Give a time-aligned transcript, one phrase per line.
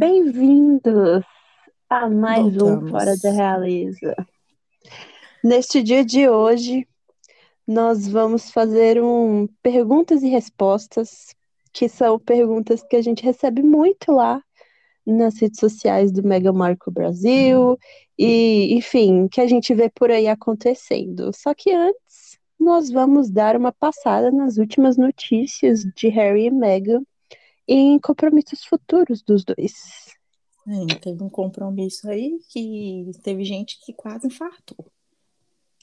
[0.00, 1.22] Bem-vindos
[1.90, 2.84] a mais Voltamos.
[2.84, 4.16] um Fora da Realiza.
[5.44, 6.88] Neste dia de hoje,
[7.68, 11.34] nós vamos fazer um perguntas e respostas,
[11.70, 14.42] que são perguntas que a gente recebe muito lá
[15.04, 17.78] nas redes sociais do Mega Marco Brasil
[18.18, 21.30] e, enfim, que a gente vê por aí acontecendo.
[21.34, 27.02] Só que antes, nós vamos dar uma passada nas últimas notícias de Harry e Meghan
[27.72, 29.72] em compromissos futuros dos dois.
[30.64, 34.90] Sim, teve um compromisso aí que teve gente que quase infartou.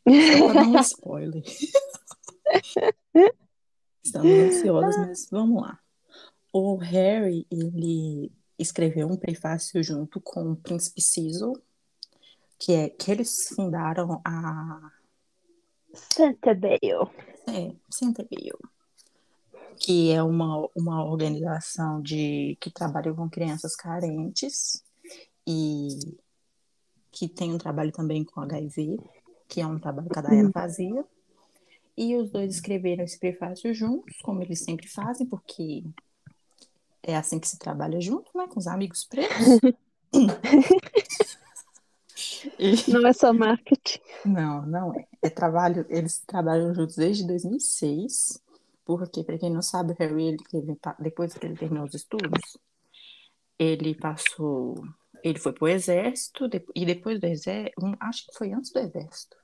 [0.06, 1.44] Só para dar um spoiler.
[4.04, 5.80] Estamos ansiosos, mas vamos lá.
[6.52, 11.54] O Harry, ele escreveu um prefácio junto com o Príncipe Cecil,
[12.60, 14.92] que é que eles fundaram a
[15.94, 17.10] Centerbale.
[17.48, 18.52] é, Centerbale,
[19.80, 24.84] que é uma, uma organização de que trabalha com crianças carentes
[25.46, 26.00] e
[27.12, 28.98] que tem um trabalho também com HIV,
[29.48, 31.06] que é um trabalho que a Diana fazia.
[31.96, 35.84] E os dois escreveram esse prefácio juntos, como eles sempre fazem, porque
[37.02, 38.48] é assim que se trabalha junto, né?
[38.48, 39.60] Com os amigos pretos.
[42.60, 44.00] E- Não é só marketing.
[44.26, 45.06] Não, não é.
[45.22, 48.42] É trabalho, eles trabalham juntos desde 2006,
[48.88, 50.38] porque, para quem não sabe, o Harry, ele
[50.98, 52.58] depois que ele terminou os estudos,
[53.60, 54.76] ele passou,
[55.22, 59.36] ele foi pro exército, de- e depois do exército, acho que foi antes do exército.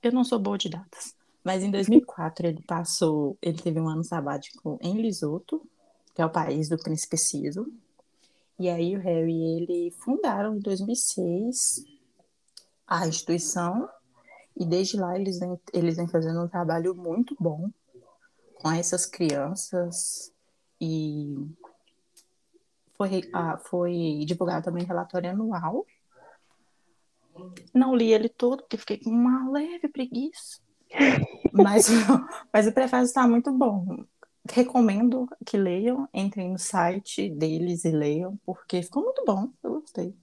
[0.00, 4.04] Eu não sou boa de datas, mas em 2004 ele passou, ele teve um ano
[4.04, 5.68] sabático em Lesoto,
[6.14, 7.66] que é o país do príncipe Ciso.
[8.60, 11.84] E aí o Harry e ele fundaram em 2006
[12.86, 13.88] a instituição
[14.56, 17.68] e desde lá eles vêm, eles vêm fazendo um trabalho muito bom
[18.60, 20.32] com essas crianças
[20.80, 21.34] e
[22.96, 25.86] foi, ah, foi divulgado também relatório anual.
[27.74, 30.60] Não li ele todo, porque fiquei com uma leve preguiça.
[31.52, 31.88] Mas,
[32.52, 34.04] mas o prefácio está muito bom.
[34.48, 40.14] Recomendo que leiam, entrem no site deles e leiam, porque ficou muito bom, eu gostei.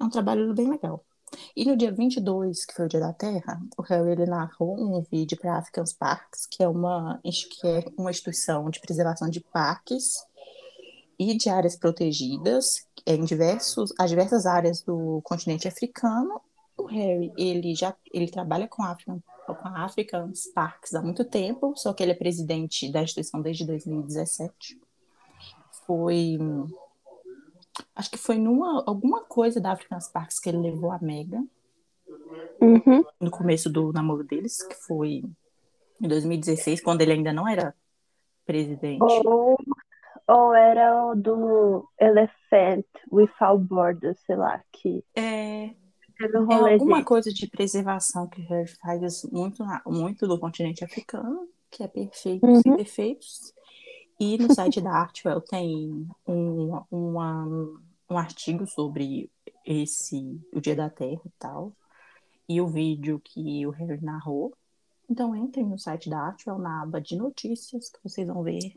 [0.00, 1.05] É um trabalho bem legal.
[1.56, 5.00] E no dia 22, que foi o Dia da Terra, o Harry ele narrou um
[5.00, 10.24] vídeo para African Parks, que é uma, que é uma instituição de preservação de parques
[11.18, 16.40] e de áreas protegidas em diversos, as diversas áreas do continente africano.
[16.76, 21.74] O Harry ele já ele trabalha com a African, com African Parks há muito tempo,
[21.76, 24.78] só que ele é presidente da instituição desde 2017.
[25.86, 26.38] Foi
[27.94, 31.46] acho que foi numa alguma coisa da African Parks que ele levou a Megan
[32.60, 33.04] Uhum.
[33.20, 35.22] no começo do namoro deles, que foi
[36.00, 37.74] em 2016, quando ele ainda não era
[38.46, 39.02] presidente.
[39.02, 39.56] Ou,
[40.26, 45.74] ou era o do Elephant Without Borders, sei lá, que É, é
[46.48, 48.46] alguma coisa de preservação que
[48.80, 52.62] faz muito, muito do continente africano, que é perfeito, Uhum.
[52.62, 53.52] sem defeitos.
[54.18, 57.44] E no site da Artwell tem um, uma-
[58.08, 59.30] um artigo sobre
[59.64, 61.72] esse, o Dia da Terra e tal,
[62.48, 64.54] e o vídeo que o Harry narrou.
[65.08, 68.74] Então entrem no site da Artwell, na aba de notícias, que vocês vão ver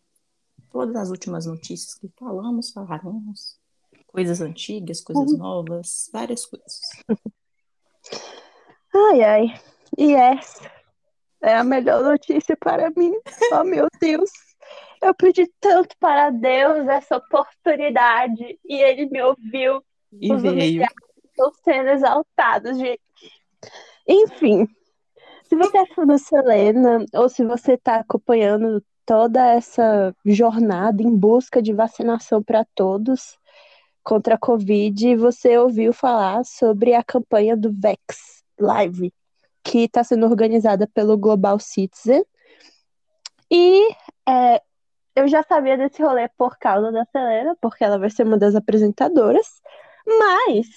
[0.71, 3.57] todas as últimas notícias que falamos, falaremos,
[4.07, 6.79] coisas antigas, coisas novas, várias coisas.
[8.93, 9.61] Ai, ai.
[9.97, 10.69] E essa
[11.41, 13.13] é a melhor notícia para mim.
[13.53, 14.31] Oh, meu Deus.
[15.01, 19.83] Eu pedi tanto para Deus essa oportunidade e ele me ouviu.
[20.11, 20.83] E Os veio.
[21.25, 23.01] estão sendo exaltados, gente.
[24.07, 24.67] Enfim,
[25.43, 31.15] se você é fã da Selena ou se você está acompanhando toda essa jornada em
[31.15, 33.37] busca de vacinação para todos
[34.03, 39.13] contra a Covid, você ouviu falar sobre a campanha do Vex Live,
[39.63, 42.23] que está sendo organizada pelo Global Citizen.
[43.51, 43.89] E
[44.27, 44.61] é,
[45.15, 48.55] eu já sabia desse rolê por causa da Selena, porque ela vai ser uma das
[48.55, 49.61] apresentadoras,
[50.05, 50.67] mas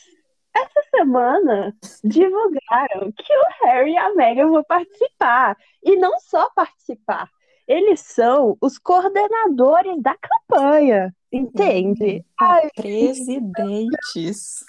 [0.55, 1.75] essa semana
[2.05, 5.57] divulgaram que o Harry e a Meghan vão participar.
[5.83, 7.29] E não só participar,
[7.67, 12.25] eles são os coordenadores da campanha, entende?
[12.39, 14.65] Ai, Presidentes.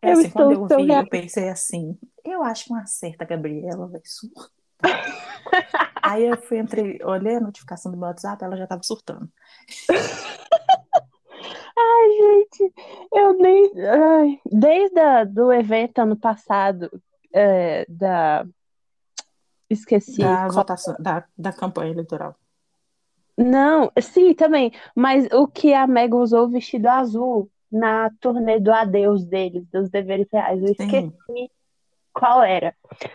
[0.00, 3.24] Eu assim, quando estou eu tão vi, eu pensei assim, eu acho que uma certa
[3.24, 4.48] Gabriela vai surtar.
[6.02, 9.28] Aí eu fui entre, olhei a notificação do meu WhatsApp, ela já tava surtando.
[11.76, 12.72] Ai, gente,
[13.12, 13.72] eu nem.
[13.88, 16.90] ai, desde a, do evento ano passado,
[17.32, 18.46] é, da.
[19.68, 20.20] Esqueci.
[20.20, 22.36] Da votação, da, da campanha eleitoral.
[23.36, 24.72] Não, sim, também.
[24.94, 29.90] Mas o que a Megan usou o vestido azul na turnê do Adeus deles, dos
[29.90, 30.62] deveres reais.
[30.62, 31.48] Eu esqueci Sim.
[32.12, 32.74] qual era.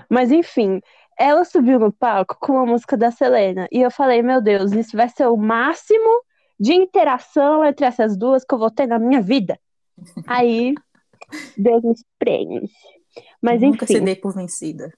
[0.10, 0.82] Mas enfim,
[1.20, 3.68] ela subiu no palco com a música da Selena.
[3.72, 6.24] E eu falei, meu Deus, isso vai ser o máximo
[6.58, 9.60] de interação entre essas duas que eu vou ter na minha vida.
[10.26, 10.74] Aí,
[11.58, 12.72] Deus nos prêmios.
[13.42, 14.94] Mas Nunca enfim, dê por vencida.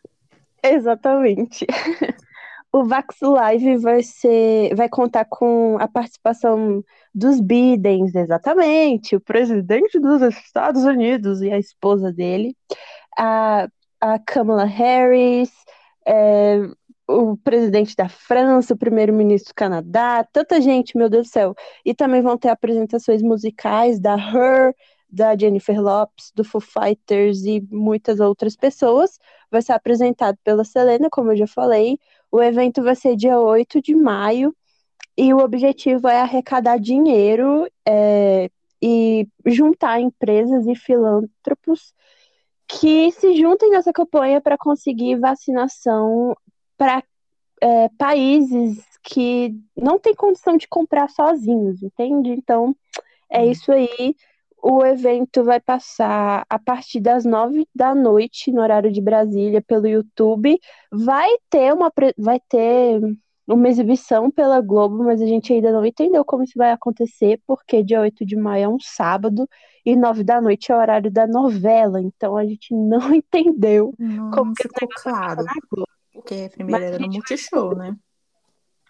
[0.64, 1.66] exatamente.
[2.74, 6.82] O Vax Live vai ser, vai contar com a participação
[7.14, 12.56] dos Bidens, exatamente, o presidente dos Estados Unidos e a esposa dele,
[13.18, 13.68] a,
[14.00, 15.52] a Kamala Harris,
[16.08, 16.60] é,
[17.08, 21.56] o presidente da França, o primeiro-ministro do Canadá, tanta gente, meu Deus do céu.
[21.86, 24.74] E também vão ter apresentações musicais da Her,
[25.10, 29.20] da Jennifer Lopes, do Foo Fighters e muitas outras pessoas.
[29.50, 32.00] Vai ser apresentado pela Selena, como eu já falei.
[32.32, 34.56] O evento vai ser dia 8 de maio
[35.18, 38.50] e o objetivo é arrecadar dinheiro é,
[38.82, 41.94] e juntar empresas e filântropos
[42.80, 46.36] que se juntem nessa campanha para conseguir vacinação
[46.78, 47.04] para
[47.62, 52.32] é, países que não têm condição de comprar sozinhos, entende?
[52.32, 52.76] Então,
[53.30, 53.52] é Hum.
[53.52, 54.16] isso aí.
[54.64, 59.88] O evento vai passar a partir das nove da noite, no horário de Brasília, pelo
[59.88, 60.60] YouTube.
[60.92, 63.02] Vai ter uma, vai ter
[63.48, 67.84] uma exibição pela Globo, mas a gente ainda não entendeu como isso vai acontecer, porque
[67.84, 69.48] dia 8 de maio é um sábado
[69.86, 72.02] e nove da noite é o horário da novela.
[72.02, 73.94] Então a gente não entendeu
[74.34, 75.90] como que ficou claro, na Globo.
[76.14, 77.96] porque primeiro Mas era no Multishow, né?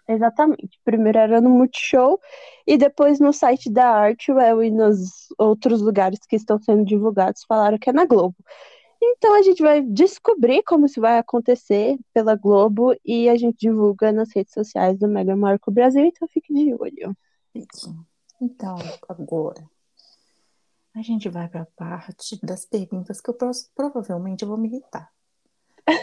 [0.08, 0.80] Exatamente.
[0.84, 2.20] Primeiro era no Multishow
[2.66, 7.78] e depois no site da Artwell e nos outros lugares que estão sendo divulgados falaram
[7.78, 8.36] que é na Globo.
[9.00, 14.12] Então a gente vai descobrir como isso vai acontecer pela Globo e a gente divulga
[14.12, 17.16] nas redes sociais do Mega Marco Brasil, então fique de olho.
[18.40, 18.76] Então,
[19.08, 19.64] agora
[20.94, 23.36] a gente vai para a parte das perguntas que eu
[23.74, 25.10] provavelmente eu vou me irritar.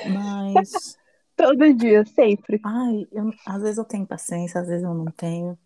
[0.09, 0.97] Mas,
[1.35, 2.59] Todo dia, sempre.
[2.65, 5.57] ai, eu- às vezes eu tenho paciência, às vezes eu não tenho.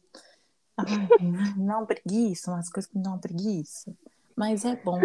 [0.78, 0.88] Ai,
[1.58, 3.96] não preguiça, umas coisas que dão preguiça.
[4.36, 5.00] Mas é bom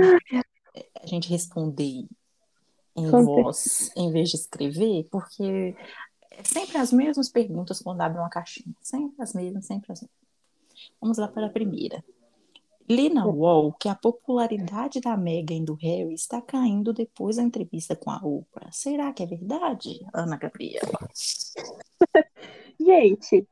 [1.02, 2.06] a gente responder
[2.96, 5.74] em Com voz em vez de escrever, porque
[6.32, 8.74] é sempre as mesmas perguntas quando abre uma caixinha.
[8.82, 10.18] Sempre as mesmas, sempre as mesmas.
[11.00, 12.04] Vamos lá para a primeira.
[12.88, 17.42] Li na UOL que a popularidade da Meghan e do Harry está caindo depois da
[17.42, 18.72] entrevista com a Oprah.
[18.72, 21.08] Será que é verdade, Ana Gabriela?
[22.80, 23.46] Gente,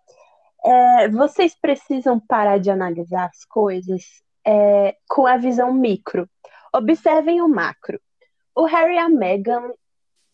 [0.64, 6.26] é, vocês precisam parar de analisar as coisas é, com a visão micro.
[6.74, 8.00] Observem o macro.
[8.54, 9.70] O Harry e a Meghan,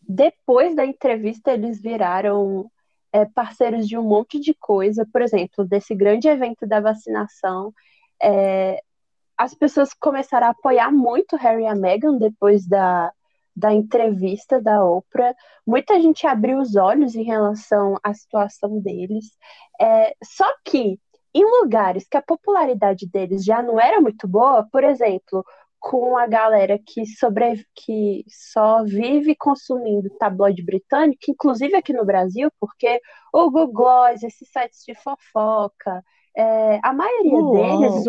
[0.01, 2.71] depois da entrevista, eles viraram
[3.13, 5.05] é, parceiros de um monte de coisa.
[5.13, 7.75] Por exemplo, desse grande evento da vacinação,
[8.23, 8.81] é,
[9.43, 13.13] as pessoas começaram a apoiar muito Harry e a Meghan depois da,
[13.57, 15.35] da entrevista da Oprah.
[15.67, 19.37] Muita gente abriu os olhos em relação à situação deles.
[19.81, 20.97] É, só que
[21.35, 25.45] em lugares que a popularidade deles já não era muito boa, por exemplo,
[25.81, 32.49] com a galera que, sobre, que só vive consumindo tabloide britânico, inclusive aqui no Brasil,
[32.61, 33.01] porque
[33.33, 36.01] o Google Gloss, esses sites de fofoca,
[36.37, 37.53] é, a maioria Uol.
[37.55, 38.07] deles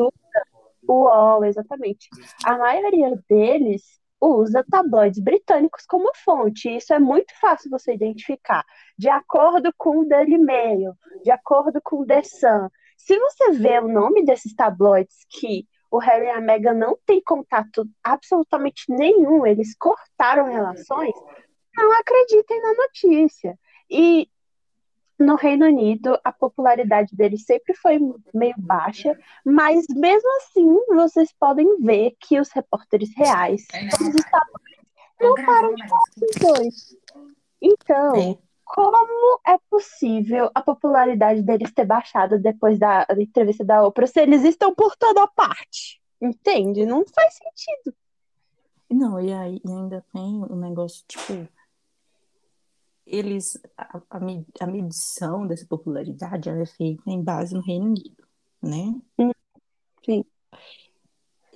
[0.87, 2.09] UOL, exatamente.
[2.45, 3.83] A maioria deles
[4.19, 6.69] usa tabloides britânicos como fonte.
[6.69, 8.63] Isso é muito fácil você identificar.
[8.97, 12.69] De acordo com o Daily Mail, de acordo com o The Sun.
[12.97, 17.21] Se você vê o nome desses tabloides que o Harry e a Meghan não têm
[17.21, 21.13] contato absolutamente nenhum, eles cortaram relações,
[21.75, 23.59] não acreditem na notícia.
[23.89, 24.27] E
[25.20, 28.00] no Reino Unido, a popularidade deles sempre foi
[28.34, 33.65] meio baixa, mas mesmo assim, vocês podem ver que os repórteres reais,
[33.98, 34.84] todos os tabloides,
[35.22, 36.98] não param de falar dos dois.
[37.62, 38.38] Então, É.
[38.65, 44.20] como é possível a popularidade deles ter baixado depois da, da entrevista da Oprah se
[44.20, 46.01] eles estão por toda parte?
[46.22, 46.86] Entende?
[46.86, 47.96] Não faz sentido.
[48.89, 51.48] Não, e aí e ainda tem um negócio, tipo,
[53.05, 57.86] eles, a, a, me- a medição dessa popularidade, ela é feita em base no Reino
[57.88, 58.24] Unido,
[58.62, 58.93] né?
[60.05, 60.25] Sim.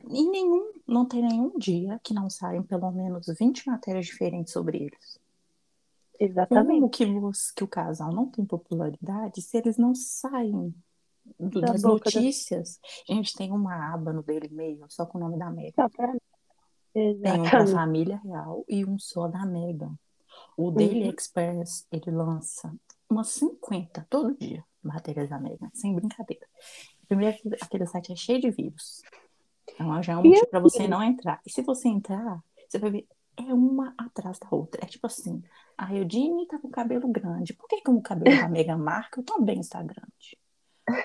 [0.10, 4.78] E nenhum, não tem nenhum dia que não saem pelo menos 20 matérias diferentes sobre
[4.84, 5.20] eles.
[6.20, 6.68] Exatamente.
[6.80, 10.74] Como que, os, que o casal não tem popularidade se eles não saem
[11.40, 12.80] do- Da das boca da- notícias?
[13.08, 15.54] Gente, tem uma aba no Daily Mail só com o nome da.
[15.76, 16.16] Só pra-
[16.94, 17.72] Tem um Exatamente.
[17.74, 19.94] família real e um só da Meghan.
[20.58, 21.12] O Daily Uhum.
[21.12, 22.76] Express, ele lança
[23.10, 26.48] umas 50 todo dia matérias da Meghan, sem brincadeira.
[27.08, 29.02] Primeiro, aquele site é cheio de vírus.
[29.74, 31.42] Então, já é um motivo para você não entrar.
[31.46, 34.84] E se você entrar, você vai ver, é uma atrás da outra.
[34.84, 35.44] É tipo assim,
[35.78, 37.54] a Eudine tá com o cabelo grande.
[37.54, 40.38] Por que, que o cabelo da Meghan Markle também está grande?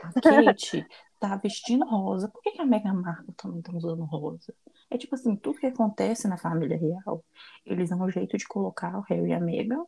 [0.03, 0.87] A Kate
[1.21, 2.29] tá vestindo rosa.
[2.29, 4.55] Por que, que a Meghan Markle também tá usando rosa?
[4.93, 7.25] É tipo assim, tudo que acontece na família real,
[7.65, 9.87] eles dão um jeito de colocar o Harry e a Meghan.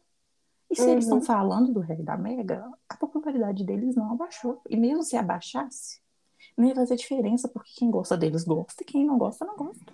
[0.71, 0.93] E se uhum.
[0.93, 4.63] eles estão falando do Harry e da Meghan, a popularidade deles não abaixou.
[4.67, 6.01] E mesmo se abaixasse,
[6.57, 9.93] não ia fazer diferença, porque quem gosta deles gosta e quem não gosta, não gosta.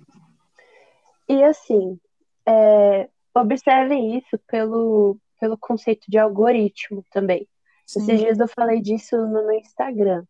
[1.28, 1.98] E assim,
[2.46, 7.48] é, observe isso pelo, pelo conceito de algoritmo também.
[7.84, 8.02] Sim.
[8.02, 10.24] Esses dias eu falei disso no meu Instagram.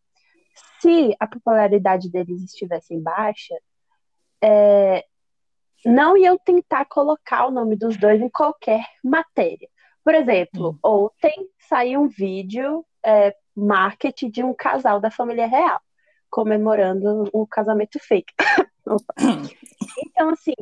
[0.81, 3.55] Se a popularidade deles estivesse baixa,
[4.43, 5.05] é,
[5.85, 9.67] não iam tentar colocar o nome dos dois em qualquer matéria.
[10.03, 11.09] Por exemplo, hum.
[11.13, 15.79] ontem saiu um vídeo é, marketing de um casal da família real
[16.31, 18.33] comemorando um casamento fake.
[20.07, 20.55] então, assim,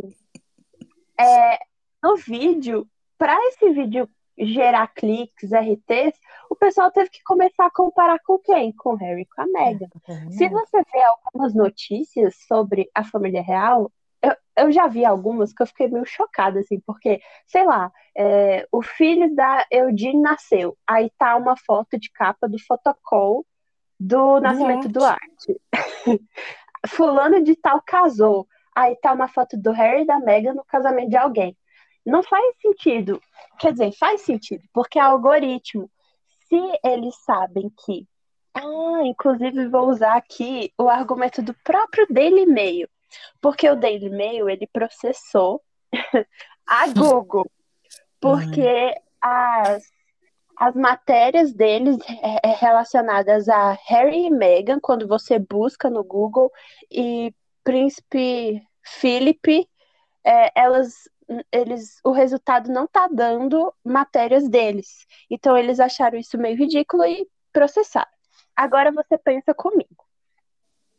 [1.17, 1.59] é,
[2.01, 8.19] no vídeo, para esse vídeo gerar cliques, RTs, o pessoal teve que começar a comparar
[8.19, 8.71] com quem?
[8.73, 9.87] Com o Harry com a Meghan.
[10.07, 13.91] É, Se você vê algumas notícias sobre a família real,
[14.21, 18.67] eu, eu já vi algumas que eu fiquei meio chocada, assim, porque, sei lá, é,
[18.71, 23.45] o filho da Eudine nasceu, aí tá uma foto de capa do Fotocall
[23.99, 25.61] do Nascimento do Arte.
[26.87, 28.47] Fulano de tal casou.
[28.73, 31.57] Aí tá uma foto do Harry e da Meghan no casamento de alguém.
[32.05, 33.21] Não faz sentido.
[33.59, 35.91] Quer dizer, faz sentido, porque é algoritmo.
[36.49, 38.07] Se eles sabem que.
[38.53, 42.89] Ah, inclusive vou usar aqui o argumento do próprio Daily Mail.
[43.41, 45.61] Porque o Daily Mail ele processou
[46.65, 47.49] a Google.
[48.19, 49.83] Porque as
[50.59, 56.51] as matérias deles é, é, relacionadas a Harry e Meghan, quando você busca no Google,
[56.91, 59.65] e Príncipe Philip,
[60.21, 61.07] é, elas,
[61.51, 65.05] eles, o resultado não está dando matérias deles.
[65.29, 68.11] Então eles acharam isso meio ridículo e processaram.
[68.55, 70.05] Agora você pensa comigo.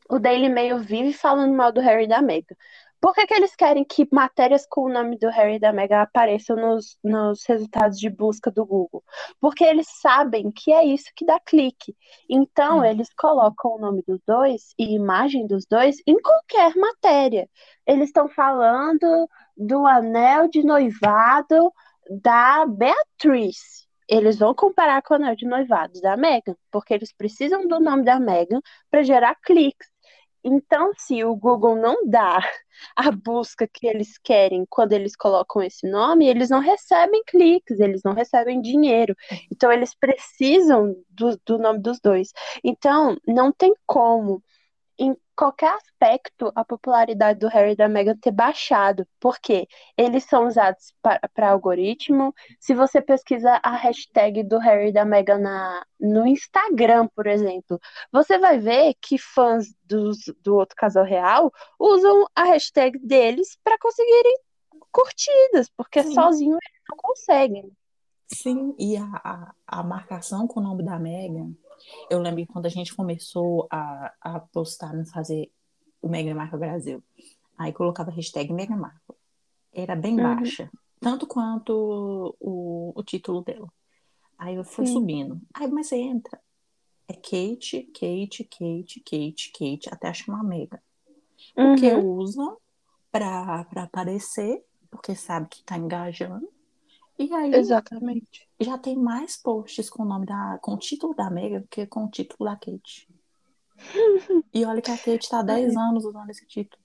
[0.09, 2.57] O Daily Mail vive falando mal do Harry e da Meghan.
[3.01, 6.03] Por que, que eles querem que matérias com o nome do Harry e da Meghan
[6.03, 9.03] apareçam nos, nos resultados de busca do Google?
[9.41, 11.97] Porque eles sabem que é isso que dá clique.
[12.29, 17.49] Então, eles colocam o nome dos dois e imagem dos dois em qualquer matéria.
[17.87, 19.07] Eles estão falando
[19.61, 21.73] do anel de noivado
[22.23, 23.87] da Beatriz.
[24.09, 28.03] Eles vão comparar com o anel de noivado da Meghan, porque eles precisam do nome
[28.03, 29.89] da Meghan para gerar cliques.
[30.43, 32.41] Então, se o Google não dá
[32.97, 38.03] a busca que eles querem quando eles colocam esse nome, eles não recebem cliques, eles
[38.03, 39.15] não recebem dinheiro.
[39.53, 42.33] Então, eles precisam do, do nome dos dois.
[42.65, 44.43] Então, não tem como
[45.01, 49.67] em qualquer aspecto a popularidade do Harry e da Meghan ter baixado, porque
[49.97, 52.35] eles são usados para algoritmo.
[52.61, 57.81] Se você pesquisa a hashtag do Harry e da Meghan na, no Instagram, por exemplo,
[58.13, 63.79] você vai ver que fãs dos, do outro casal real usam a hashtag deles para
[63.79, 64.37] conseguirem
[64.93, 66.13] curtidas, porque Sim.
[66.13, 67.73] sozinho eles não conseguem.
[68.27, 71.55] Sim, e a, a, a marcação com o nome da Meghan
[72.09, 75.51] eu lembro quando a gente começou a, a postar, no fazer
[76.03, 77.03] o Mega Marca Brasil,
[77.57, 79.15] aí colocava a hashtag Mega Marca.
[79.73, 80.23] Era bem uhum.
[80.23, 83.71] baixa, tanto quanto o, o título dela.
[84.39, 84.95] Aí eu fui Sim.
[84.95, 85.41] subindo.
[85.53, 86.41] Aí, mas você entra.
[87.07, 90.83] É Kate, Kate, Kate, Kate, Kate, até chamar Mega.
[91.55, 92.17] Porque uhum.
[92.17, 92.57] usam
[93.11, 96.49] para aparecer, porque sabe que tá engajando.
[97.21, 98.49] E aí Exatamente.
[98.59, 101.87] já tem mais posts com o nome da, com o título da Mega do que
[101.87, 103.07] com o título da Kate.
[104.55, 106.83] e olha que a Kate tá há 10 anos usando esse título.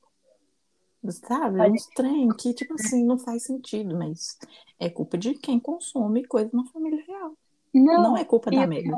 [1.10, 1.62] Sabe?
[1.62, 1.72] Olha.
[1.72, 4.38] Uns trem que, tipo assim, não faz sentido, mas
[4.78, 7.38] é culpa de quem consome coisa na família real.
[7.74, 8.92] Não, não é culpa da Mega.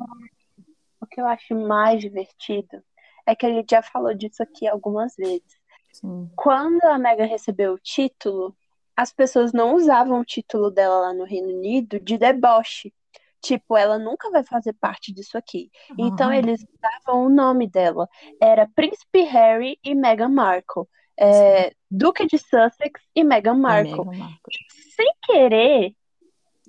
[1.00, 2.84] O que eu acho mais divertido
[3.27, 5.56] é que a gente já falou disso aqui algumas vezes.
[5.94, 6.32] Sim.
[6.36, 8.56] Quando a Mega recebeu o título,
[8.98, 12.92] as pessoas não usavam o título dela lá no Reino Unido de deboche.
[13.39, 15.70] Tipo, ela nunca vai fazer parte disso aqui.
[15.92, 16.08] Uhum.
[16.08, 18.10] Então, eles usavam o nome dela.
[18.42, 20.86] Era Príncipe Harry e Meghan Markle.
[21.16, 24.06] É, Duque de Sussex e Meghan Markle.
[24.06, 24.54] Meghan Markle.
[24.96, 25.96] Sem querer,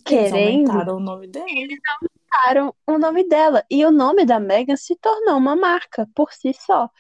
[0.04, 0.37] querendo.
[0.37, 1.47] Eles aumentaram o nome dela.
[1.49, 3.64] Eles aumentaram o nome dela.
[3.70, 6.90] E o nome da Meghan se tornou uma marca por si só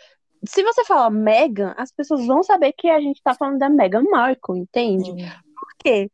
[0.44, 4.04] se você falar Megan, as pessoas vão saber que a gente tá falando da Meghan
[4.04, 5.10] Markle, entende?
[5.10, 5.28] Sim.
[5.54, 6.10] Por quê?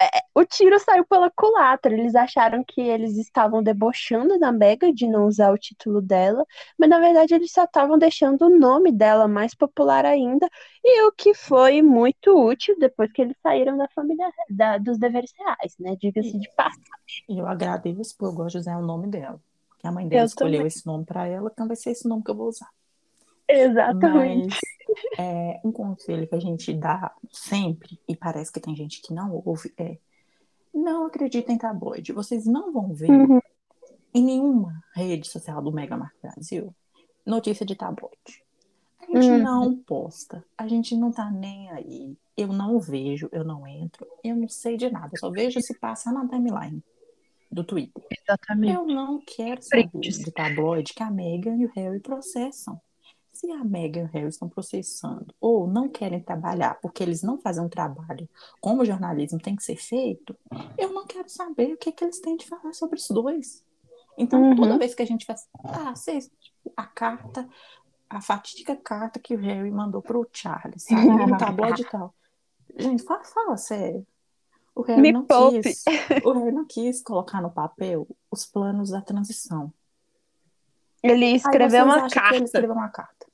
[0.00, 1.92] é, o tiro saiu pela culatra.
[1.92, 6.44] Eles acharam que eles estavam debochando da Mega de não usar o título dela,
[6.78, 10.48] mas na verdade eles só estavam deixando o nome dela mais popular ainda,
[10.84, 15.32] e o que foi muito útil depois que eles saíram da família da, dos deveres
[15.38, 15.96] reais, né?
[15.98, 17.24] Diga-se de passagem.
[17.28, 19.40] Eu agradeço, porque eu gosto de usar o nome dela.
[19.68, 20.66] Porque a mãe dela Eu escolheu também.
[20.66, 22.68] esse nome para ela, então vai ser esse nome que eu vou usar.
[23.48, 24.48] Exatamente.
[24.48, 29.12] Mas é, um conselho que a gente dá sempre, e parece que tem gente que
[29.12, 29.98] não ouve, é
[30.72, 32.12] não acreditem em tabloide.
[32.12, 33.40] Vocês não vão ver Uhum.
[34.14, 36.74] em nenhuma rede social do Mega Mark Brasil
[37.24, 38.44] notícia de tabloide.
[39.00, 39.38] A gente Uhum.
[39.42, 42.16] não posta, a gente não tá nem aí.
[42.36, 45.10] Eu não vejo, eu não entro, eu não sei de nada.
[45.14, 46.82] Eu só vejo se passar na timeline
[47.50, 48.04] do Twitter.
[48.10, 48.74] Exatamente.
[48.74, 52.80] Eu não quero saber de tabloide que a Meghan e o Harry processam.
[53.36, 57.38] Se a Meghan e o Harry estão processando ou não querem trabalhar porque eles não
[57.38, 58.26] fazem um trabalho
[58.62, 60.34] como o jornalismo tem que ser feito,
[60.78, 63.62] eu não quero saber o que, que eles têm de falar sobre os dois.
[64.16, 64.56] Então, Uhum.
[64.56, 65.46] toda vez que a gente faz.
[65.64, 66.30] Ah, vocês,
[66.74, 67.46] a carta,
[68.08, 72.14] a fatídica carta que o Harry mandou pro Charles, saiu no tabloide e tal.
[72.78, 74.06] Gente, fala, fala sério.
[74.74, 75.60] O Harry Me não poupe.
[75.62, 75.84] quis.
[76.24, 79.70] O Harry não quis colocar no papel os planos da transição.
[81.10, 82.44] Ele escreveu uma carta.
[82.44, 83.26] escreveu uma carta.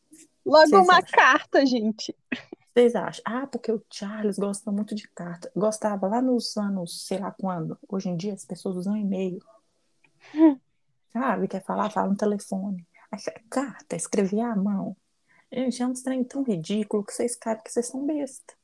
[0.44, 1.10] Logo Vocês uma acham?
[1.12, 2.16] carta, gente.
[2.72, 3.22] Vocês acham?
[3.24, 5.50] Ah, porque o Charles gosta muito de carta.
[5.54, 7.78] Gostava lá nos anos, sei lá quando.
[7.88, 9.40] Hoje em dia as pessoas usam e-mail.
[11.12, 11.48] Sabe?
[11.48, 11.90] Quer falar?
[11.90, 12.86] Fala no telefone.
[13.50, 14.96] Carta, escrever à mão.
[15.52, 18.54] Gente, é um trem tão ridículo que vocês caras que vocês são besta.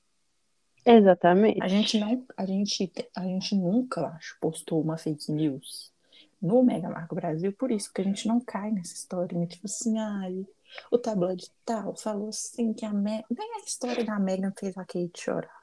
[0.87, 1.62] Exatamente.
[1.62, 5.93] A gente não, a gente, a gente nunca, acho, postou uma fake news
[6.40, 9.47] no Mega Marco Brasil, por isso que a gente não cai nessa história, né?
[9.47, 10.47] Tipo assim, ai,
[10.90, 14.85] o tabloide tal falou assim que a Megan, nem a história da Megan fez a
[14.85, 15.59] Kate chorar.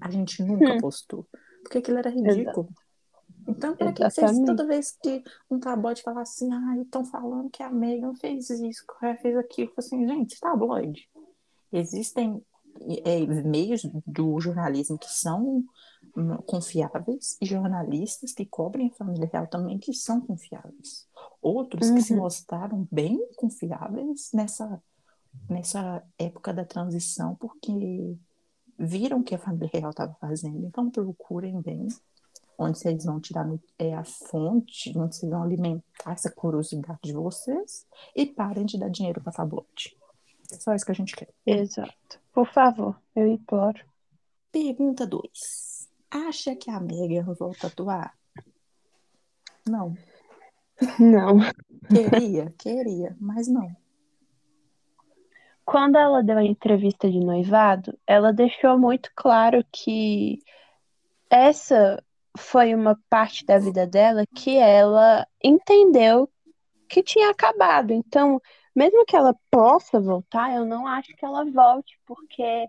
[0.00, 0.78] A gente nunca Hum.
[0.78, 1.26] postou,
[1.62, 2.68] porque aquilo era ridículo.
[3.48, 7.62] Então, para que vocês, toda vez que um tabloide falar assim, ai, estão falando que
[7.62, 11.08] a Megan fez isso, que Harry fez aquilo, assim, gente, tabloide.
[11.72, 12.44] Existem
[13.04, 15.64] é, meios do jornalismo que são
[16.16, 21.06] hum, confiáveis e jornalistas que cobrem a família real também que são confiáveis.
[21.42, 22.20] Outros que se Uhum.
[22.20, 24.82] mostraram bem confiáveis nessa,
[25.48, 28.16] nessa época da transição, porque
[28.78, 30.66] viram o que a família real estava fazendo.
[30.66, 31.86] Então procurem bem
[32.58, 37.86] onde vocês vão tirar é, a fonte, onde vocês vão alimentar essa curiosidade de vocês
[38.14, 39.96] e parem de dar dinheiro para tabloide.
[40.52, 41.28] É só isso que a gente quer.
[41.46, 42.20] Exato.
[42.32, 43.84] Por favor, eu imploro.
[44.52, 45.88] Pergunta 2.
[46.10, 48.14] Acha que a Megan volta a atuar?
[49.68, 49.96] Não.
[50.98, 51.38] Não.
[51.88, 53.74] Queria, queria, mas não.
[55.64, 60.40] Quando ela deu a entrevista de noivado, ela deixou muito claro que
[61.28, 62.02] essa
[62.36, 66.28] foi uma parte da vida dela que ela entendeu
[66.88, 67.92] que tinha acabado.
[67.92, 68.40] Então,
[68.80, 72.66] mesmo que ela possa voltar, eu não acho que ela volte, porque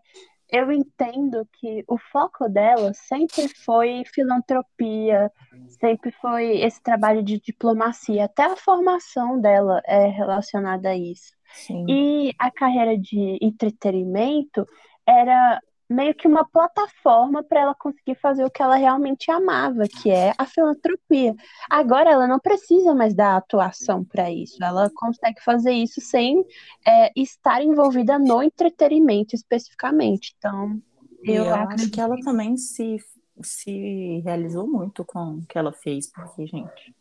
[0.50, 5.32] eu entendo que o foco dela sempre foi filantropia,
[5.80, 11.32] sempre foi esse trabalho de diplomacia, até a formação dela é relacionada a isso.
[11.54, 11.86] Sim.
[11.88, 14.68] E a carreira de entretenimento
[15.08, 20.10] era meio que uma plataforma para ela conseguir fazer o que ela realmente amava, que
[20.10, 21.36] é a filantropia.
[21.70, 26.46] Agora ela não precisa mais da atuação para isso, ela consegue fazer isso sem
[26.88, 30.34] é, estar envolvida no entretenimento especificamente.
[30.38, 30.82] Então,
[31.24, 32.98] eu eu acho que ela também se,
[33.42, 36.96] se realizou muito com o que ela fez, porque, gente,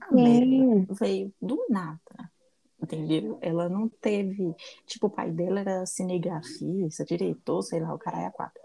[0.00, 2.30] a Sim, veio do nada.
[2.82, 3.38] Entendeu?
[3.40, 4.54] Ela não teve.
[4.86, 8.60] Tipo, o pai dela era cinegrafista, diretor, sei lá, o cara é quatro.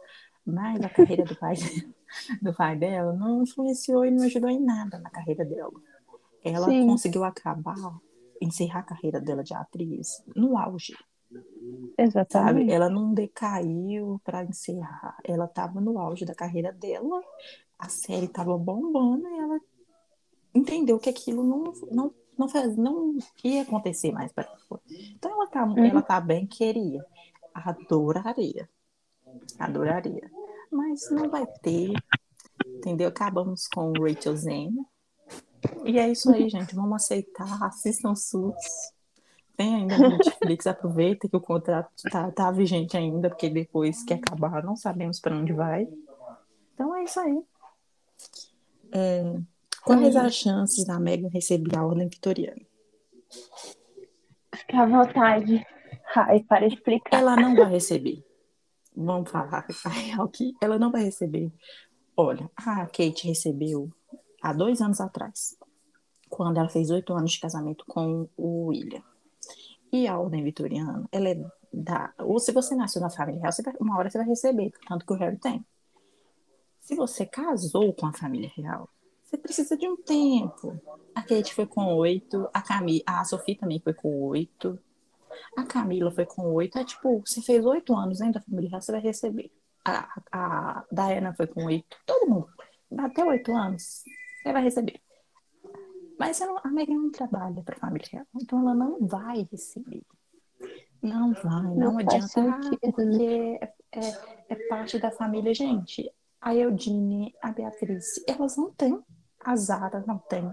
[0.45, 1.55] Mas a carreira do pai,
[2.41, 5.73] do pai dela não influenciou e não ajudou em nada na carreira dela.
[6.43, 7.75] Ela sim, conseguiu acabar,
[8.39, 11.95] encerrar a carreira dela de atriz no auge, sabe?
[11.97, 12.71] exatamente.
[12.71, 15.17] Ela não decaiu para encerrar.
[15.23, 17.21] Ela estava no auge da carreira dela,
[17.79, 19.59] a série estava bombando e ela
[20.53, 24.81] entendeu que aquilo não, não, não, faz, não ia acontecer mais para ela.
[24.89, 25.85] Então ela tá, Uhum.
[25.85, 27.05] ela tá bem, queria.
[27.53, 28.69] Adoraria.
[29.59, 30.29] Adoraria.
[30.71, 31.93] Mas não vai ter.
[32.65, 33.09] Entendeu?
[33.09, 34.73] Acabamos com o Rachel Zen.
[35.83, 36.75] E é isso aí, gente.
[36.75, 37.63] Vamos aceitar.
[37.63, 38.93] Assistam Suits.
[39.57, 40.67] Tem ainda no Netflix.
[40.67, 45.35] Aproveita que o contrato tá, tá vigente ainda, porque depois que acabar, não sabemos para
[45.35, 45.87] onde vai.
[46.73, 47.41] Então é isso aí.
[48.91, 49.39] É,
[49.85, 52.61] quais as chances da Megan receber a ordem vitoriana?
[54.53, 55.65] Fica à vontade.
[56.15, 57.19] Ai, para explicar.
[57.19, 58.23] Ela não vai receber.
[58.95, 60.53] Vamos falar a real aqui.
[60.61, 61.51] Ela não vai receber.
[62.17, 63.91] Olha, a Kate recebeu
[64.41, 65.57] há dois anos atrás,
[66.29, 69.03] quando ela fez oito anos de casamento com o William.
[69.91, 72.13] E a ordem vitoriana, ela é da.
[72.19, 75.13] Ou se você nasceu na família real, vai, uma hora você vai receber, tanto que
[75.13, 75.65] o Harry tem.
[76.79, 78.87] Se você casou com a família real,
[79.35, 80.79] você precisa de um tempo.
[81.13, 84.79] A Kate foi com oito, a Camila, a Sophie também foi com oito,
[85.55, 86.77] a Camila foi com oito.
[86.77, 89.51] É tipo, você fez oito anos dentro da família real, você vai receber.
[89.83, 91.97] A, a Diana foi com oito.
[92.05, 92.47] Todo mundo.
[92.97, 94.03] Até oito anos,
[94.41, 95.01] você vai receber.
[96.17, 100.03] Mas ela, a Megan não trabalha para a família real, então ela não vai receber.
[101.01, 104.09] Não vai, não, não adianta, ah, porque é, é,
[104.49, 105.53] é, parte da família.
[105.53, 106.09] Gente,
[106.41, 109.03] a Eudine, a Beatriz, elas não têm.
[109.45, 110.51] A Zara não tem.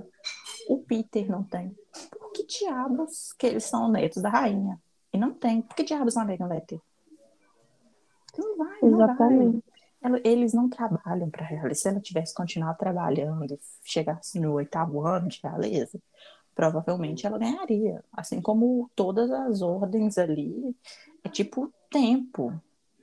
[0.68, 1.74] O Peter não tem.
[2.11, 4.78] Por que diabos que eles são netos da rainha?
[5.11, 5.62] E não tem.
[5.62, 6.81] Por que diabos a Megan vai ter?
[8.37, 9.64] Não vai, não Exatamente.
[10.02, 10.20] vai.
[10.24, 11.81] Eles não trabalham para realeza.
[11.81, 15.98] Se ela tivesse continuado trabalhando, chegasse no oitavo ano de realeza,
[16.55, 18.05] provavelmente ela ganharia.
[18.12, 20.76] Assim como todas as ordens ali,
[21.24, 22.52] é tipo tempo.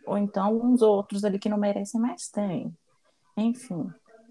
[0.06, 2.76] Ou então uns outros ali que não merecem mais têm.
[3.38, 3.90] Enfim,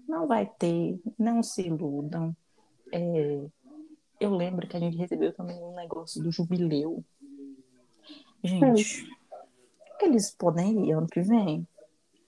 [0.09, 2.35] não vai ter, não se iludam.
[2.91, 3.45] É,
[4.19, 7.03] eu lembro que a gente recebeu também um negócio do jubileu.
[8.43, 9.07] Gente,
[10.01, 11.67] eles podem ir ano que vem?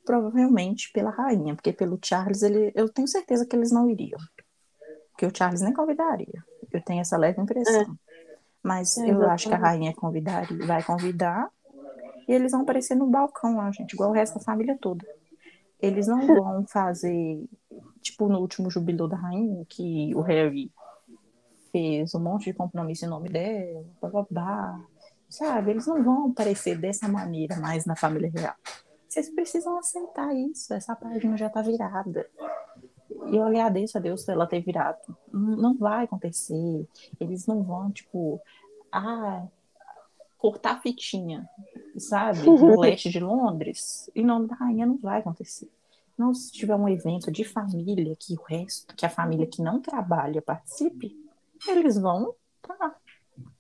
[0.06, 4.20] Provavelmente pela rainha, porque pelo Charles ele, eu tenho certeza que eles não iriam.
[5.12, 6.44] Porque o Charles nem convidaria.
[6.72, 7.82] Eu tenho essa leve impressão.
[7.82, 8.12] É.
[8.62, 11.52] Mas é, eu acho que a rainha convidaria, vai convidar
[12.28, 15.04] e eles vão aparecer no balcão lá, gente, igual o resto da família toda.
[15.82, 17.44] Eles não vão fazer,
[18.02, 20.72] tipo, no último jubileu da rainha, que o Harry
[21.72, 24.80] fez um monte de compromisso em nome dela, babá,
[25.30, 25.72] sabe?
[25.72, 28.56] Eles não vão aparecer dessa maneira mais na família real.
[29.08, 32.30] Vocês precisam assentar isso, essa página já tá virada.
[33.28, 35.00] E eu agradeço a Deus por ela ter virado.
[35.32, 36.88] Não vai acontecer.
[37.20, 38.40] Eles não vão, tipo,
[38.92, 39.46] ah,
[40.42, 41.48] cortar a fitinha,
[41.98, 42.40] sabe?
[42.50, 44.10] No leste de Londres.
[44.16, 45.70] Em nome da rainha não vai acontecer.
[46.18, 49.80] Não, se tiver um evento de família que o resto, que a família que não
[49.80, 51.16] trabalha participe,
[51.68, 52.96] eles vão tá.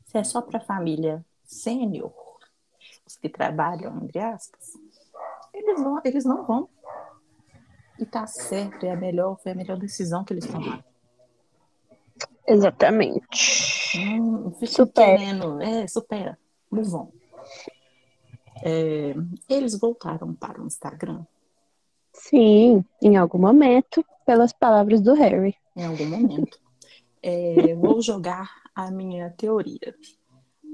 [0.06, 2.12] Se é só para família sênior,
[3.06, 4.74] os que trabalham, entre aspas,
[5.54, 6.70] eles, vão, eles não vão.
[8.00, 10.84] E tá certo, é a melhor, foi a melhor decisão que eles tomaram.
[12.48, 13.26] Exatamente.
[14.60, 15.18] Fica supera.
[15.18, 16.38] querendo, é, supera,
[16.72, 17.12] on.
[18.64, 19.14] É,
[19.50, 21.26] eles voltaram para o Instagram.
[22.14, 25.56] Sim, em algum momento, pelas palavras do Harry.
[25.76, 26.60] Em algum momento.
[27.24, 29.96] É, vou jogar a minha teoria.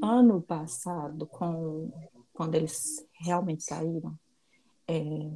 [0.01, 1.91] Ano passado, com,
[2.33, 4.17] quando eles realmente saíram
[4.87, 5.29] é,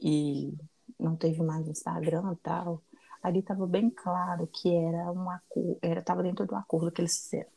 [0.00, 0.54] e
[0.98, 2.82] não teve mais Instagram e tal,
[3.22, 7.55] ali estava bem claro que era um acordo, estava dentro do acordo que eles fizeram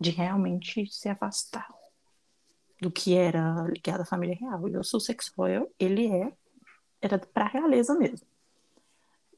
[0.00, 1.68] de realmente se afastar
[2.80, 4.66] do que era ligado à família real.
[4.68, 6.32] E o Sussex Royal, ele é
[7.02, 8.26] era para a realeza mesmo.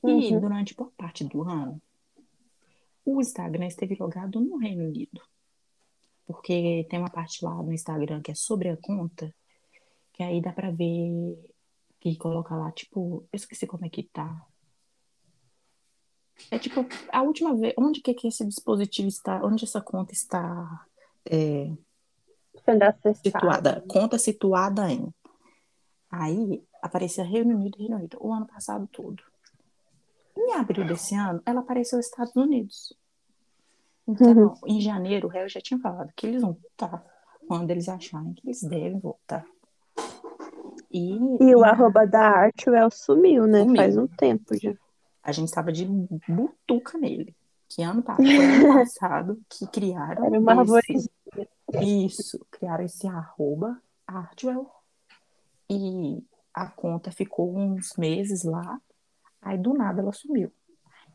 [0.04, 0.40] E uhum.
[0.40, 1.80] durante boa parte do ano,
[3.04, 5.20] o Instagram esteve logado no Reino Unido.
[6.26, 9.32] Porque tem uma parte lá no Instagram que é sobre a conta,
[10.12, 11.38] que aí dá pra ver
[12.00, 14.44] que coloca lá, tipo, eu esqueci como é que tá.
[16.50, 20.86] É tipo, a última vez, onde que, que esse dispositivo está, onde essa conta está
[21.24, 21.70] é,
[23.22, 23.84] situada?
[23.88, 25.12] Conta situada em.
[26.10, 29.22] Aí aparecia Reino Unido, Reino Unido, o ano passado todo.
[30.36, 32.92] Em abril desse ano, ela apareceu nos Estados Unidos.
[34.06, 34.54] Então, uhum.
[34.66, 37.04] em janeiro, o réu já tinha falado que eles vão voltar
[37.46, 39.44] quando eles acharem que eles devem voltar.
[40.90, 43.60] E, e o arroba da Artwell sumiu, né?
[43.60, 43.76] Sumiu.
[43.76, 44.74] Faz um tempo já.
[45.22, 45.86] A gente estava de
[46.28, 47.34] butuca nele.
[47.68, 50.24] Que ano passado, ano passado que criaram.
[50.24, 51.10] Era uma esse...
[51.80, 54.70] Isso, criaram esse arroba Artwell.
[55.70, 58.80] E a conta ficou uns meses lá.
[59.40, 60.52] Aí do nada ela sumiu.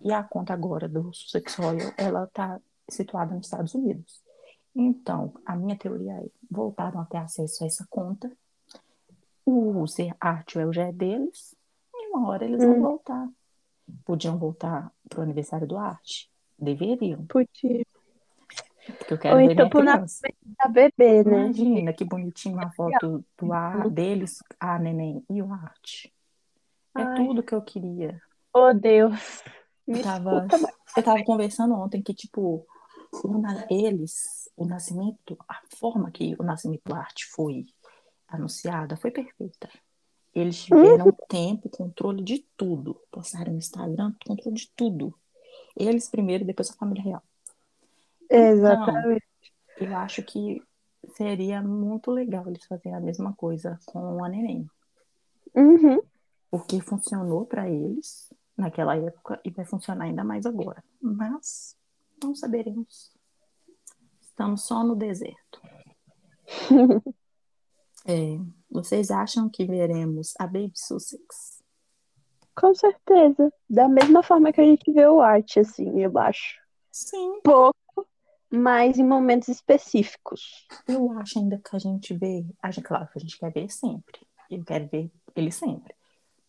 [0.02, 1.12] E a conta agora do
[1.58, 4.22] Royal, ela tá situada nos Estados Unidos.
[4.76, 8.32] Então, a minha teoria é, voltaram a ter acesso a essa conta,
[9.44, 11.56] o user Artwell já é deles,
[11.96, 12.74] e uma hora eles hum.
[12.74, 13.28] vão voltar.
[14.06, 16.30] Podiam voltar pro aniversário do Arte?
[16.58, 17.26] Deveriam.
[17.26, 17.86] Podia.
[18.98, 21.46] Porque eu quero Ou ver então pro nascimento da bebê, né?
[21.46, 26.14] Imagina que bonitinho a foto do ar deles, a neném e o Arte.
[26.98, 27.16] É Ai.
[27.16, 28.22] tudo que eu queria.
[28.54, 29.44] Oh, Deus.
[29.88, 30.46] Eu tava,
[30.98, 32.66] eu tava conversando ontem que, tipo,
[33.70, 37.66] eles, o nascimento, a forma que o nascimento do arte foi
[38.28, 39.70] anunciada foi perfeita.
[40.40, 43.02] Eles tiveram tempo, controle de tudo.
[43.10, 45.12] Postaram no Instagram, controle de tudo.
[45.76, 47.24] Eles primeiro, depois a família real.
[48.30, 49.26] Exatamente.
[49.80, 50.62] Eu acho que
[51.16, 54.70] seria muito legal eles fazerem a mesma coisa com a neném.
[55.56, 56.04] Uhum.
[56.52, 60.84] Porque funcionou para eles naquela época e vai funcionar ainda mais agora.
[61.02, 61.76] Mas
[62.24, 63.12] não saberemos.
[64.22, 65.60] Estamos só no deserto.
[68.10, 71.64] É, vocês acham que veremos a Baby Sussex?
[72.56, 73.54] Com certeza.
[73.70, 76.60] Da mesma forma que a gente vê o arte, assim, eu acho.
[76.92, 77.40] Sim.
[77.44, 78.08] Pouco,
[78.50, 80.68] mas em momentos específicos.
[80.88, 82.46] Eu acho ainda que a gente vê.
[82.62, 84.20] A gente, claro que a gente quer ver sempre.
[84.50, 85.94] Eu quero ver ele sempre.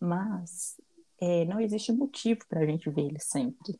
[0.00, 0.81] Mas
[1.20, 3.78] é, não existe motivo para a gente ver ele sempre.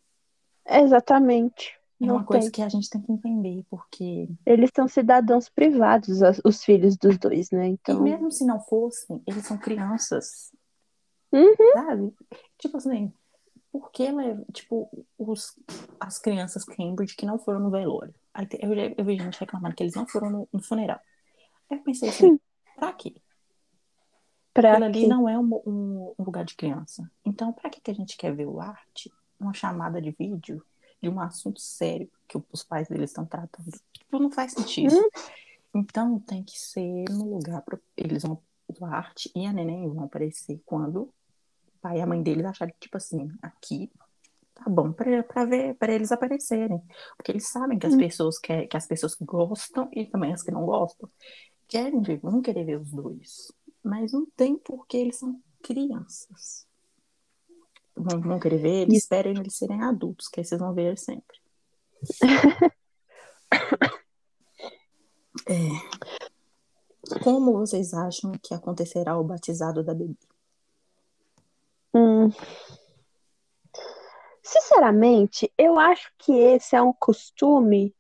[0.67, 1.78] Exatamente.
[2.01, 2.53] É Não uma coisa tem.
[2.53, 4.29] que a gente tem que entender, porque.
[4.47, 7.69] Eles são cidadãos privados, os filhos dos dois, né?
[7.69, 8.01] E Então.
[8.01, 10.53] mesmo se não fossem, eles são crianças,
[11.33, 11.73] Uhum.
[11.75, 12.15] sabe?
[12.59, 13.13] Tipo assim,
[13.73, 14.07] por que,
[14.53, 15.59] tipo, os,
[15.99, 18.15] as crianças Cambridge que não foram no velório?
[18.61, 21.01] Eu, eu vi gente reclamando que eles não foram no, no funeral.
[21.69, 22.39] Aí eu pensei assim,
[22.77, 23.17] pra quê?
[24.55, 27.11] Pra Aquilo ali não é um, um- um lugar de criança.
[27.25, 30.65] Então, pra que, que a gente quer ver o arte, uma chamada de vídeo
[31.03, 33.71] de um assunto sério que os pais deles estão tratando?
[33.93, 34.95] Tipo, não faz sentido.
[34.95, 35.09] Hum.
[35.75, 37.63] Então, tem que ser no lugar.
[37.63, 38.43] Pro, eles vão.
[38.79, 41.13] O arte e a neném vão aparecer quando o
[41.81, 43.91] pai e a mãe deles acharem que, tipo assim, aqui
[44.55, 46.83] tá bom pra ver, para eles aparecerem.
[47.17, 47.99] Porque eles sabem que as Hum.
[47.99, 51.09] pessoas que, que as pessoas que gostam e também as que não gostam
[51.67, 53.51] querem ver, vão querer ver os dois.
[53.83, 56.67] Mas não tem porque eles são crianças.
[57.99, 61.39] Vão, vão querer ver eles, esperem eles serem adultos, que aí vocês vão ver sempre.
[65.49, 67.19] É.
[67.23, 70.15] Como vocês acham que acontecerá o batizado da bebê?
[71.95, 72.29] Hum.
[74.43, 77.95] Sinceramente, eu acho que esse é um costume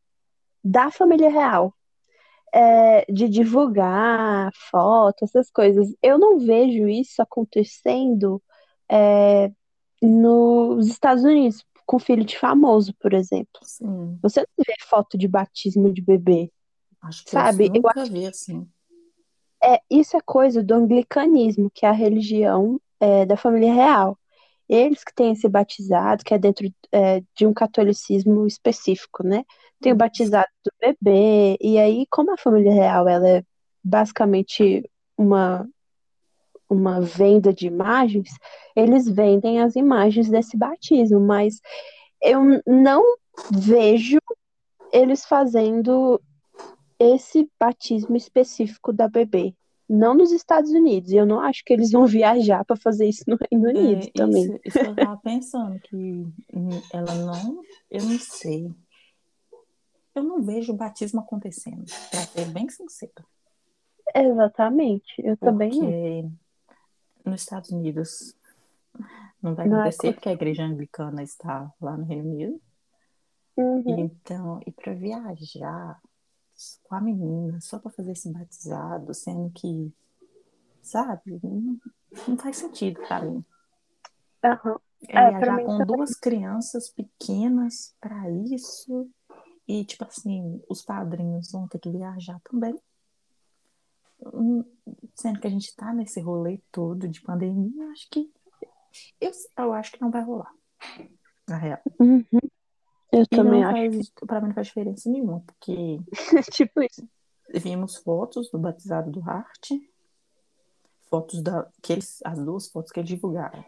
[0.62, 1.74] da família real,
[2.52, 5.94] é, de divulgar foto, essas coisas.
[6.02, 8.42] Eu não vejo isso acontecendo,
[8.90, 9.50] é,
[10.02, 13.61] nos Estados Unidos, com filho de famoso, por exemplo.
[13.62, 16.50] Sim, Você não vê foto de batismo de bebê,
[17.02, 17.66] acho que sabe?
[17.66, 18.68] eu Eu nunca vi assim.
[19.62, 24.18] É, isso é coisa do anglicanismo, que é a religião é, da família real.
[24.68, 29.44] Eles que têm esse batizado, que é dentro é, de um catolicismo específico, né?
[29.80, 33.44] Tem o batizado do bebê, e aí, como a família real ela é
[33.82, 35.66] basicamente uma,
[36.68, 38.31] uma venda de imagens,
[38.76, 41.61] eles vendem as imagens desse batismo, mas
[42.22, 43.02] eu não
[43.50, 44.18] vejo
[44.92, 46.20] eles fazendo
[46.98, 49.54] esse batismo específico da bebê.
[49.88, 51.11] Não nos Estados Unidos.
[51.12, 54.11] E eu não acho que eles vão viajar para fazer isso no Reino Unido É,
[54.11, 54.44] também.
[54.44, 56.26] isso, isso eu tava pensando, que
[56.92, 58.70] ela não, eu não sei.
[60.14, 63.24] Eu não vejo o batismo acontecendo, pra ser bem sincero.
[64.14, 65.14] Exatamente.
[65.18, 66.33] Eu também não.
[67.28, 68.34] Nos Estados Unidos
[69.42, 72.60] não vai é acontecer, co- porque a igreja anglicana está lá no Reino Unido.
[73.56, 73.84] Uhum.
[73.86, 76.00] Então, e para viajar
[76.84, 79.92] com a menina só para fazer esse batizado, sendo que,
[80.82, 81.78] sabe, não,
[82.28, 83.44] não faz sentido para mim.
[84.44, 84.80] Aham.
[85.08, 85.86] É É, viajar mim com também.
[85.86, 89.08] duas crianças pequenas para isso.
[89.68, 92.78] E, tipo assim, os padrinhos vão ter que viajar também.
[95.14, 98.31] Sendo que a gente tá nesse rolê todo de pandemia, eu acho que.
[99.20, 100.52] Eu, eu acho que não vai rolar.
[101.48, 101.78] Na real.
[102.00, 102.24] Uhum.
[103.12, 103.74] Eu E também acho.
[103.76, 105.98] faz, pra mim não faz diferença nenhuma, porque
[106.52, 107.09] Tipo isso.
[107.54, 109.70] vimos fotos do batizado do Hart,
[111.09, 111.68] fotos da.
[111.83, 113.64] Que eles, as duas fotos que eles divulgaram.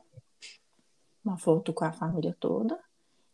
[1.24, 2.78] Uma foto com a família toda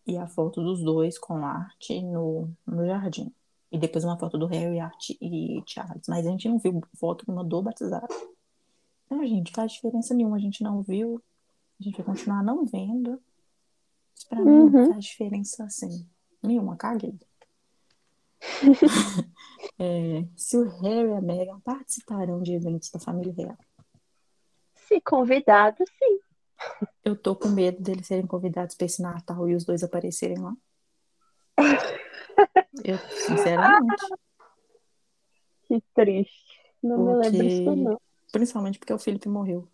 [0.07, 3.33] e a foto dos dois com Art no, no jardim.
[3.70, 6.07] E depois uma foto do Harry, Art e Charles.
[6.09, 8.07] Mas a gente não viu foto nenhuma do batizado.
[9.05, 10.37] Então, gente, faz diferença nenhuma.
[10.37, 11.22] A gente não viu.
[11.81, 13.20] A gente vai continuar não vendo.
[14.14, 14.92] Isso pra mim não Uhum.
[14.92, 16.09] faz diferença assim.
[16.42, 17.18] Nenhuma, caguei.
[19.79, 23.57] É, se o Harry e a Meghan participarão de eventos da família real.
[24.74, 26.18] Se convidado, sim.
[27.05, 30.55] Eu tô com medo deles serem convidados pra esse Natal e os dois aparecerem lá.
[32.85, 34.05] Eu, sinceramente.
[35.66, 36.61] Que triste.
[36.83, 38.01] Não me lembro Porque- disso, não.
[38.33, 39.68] Principalmente porque o Felipe morreu.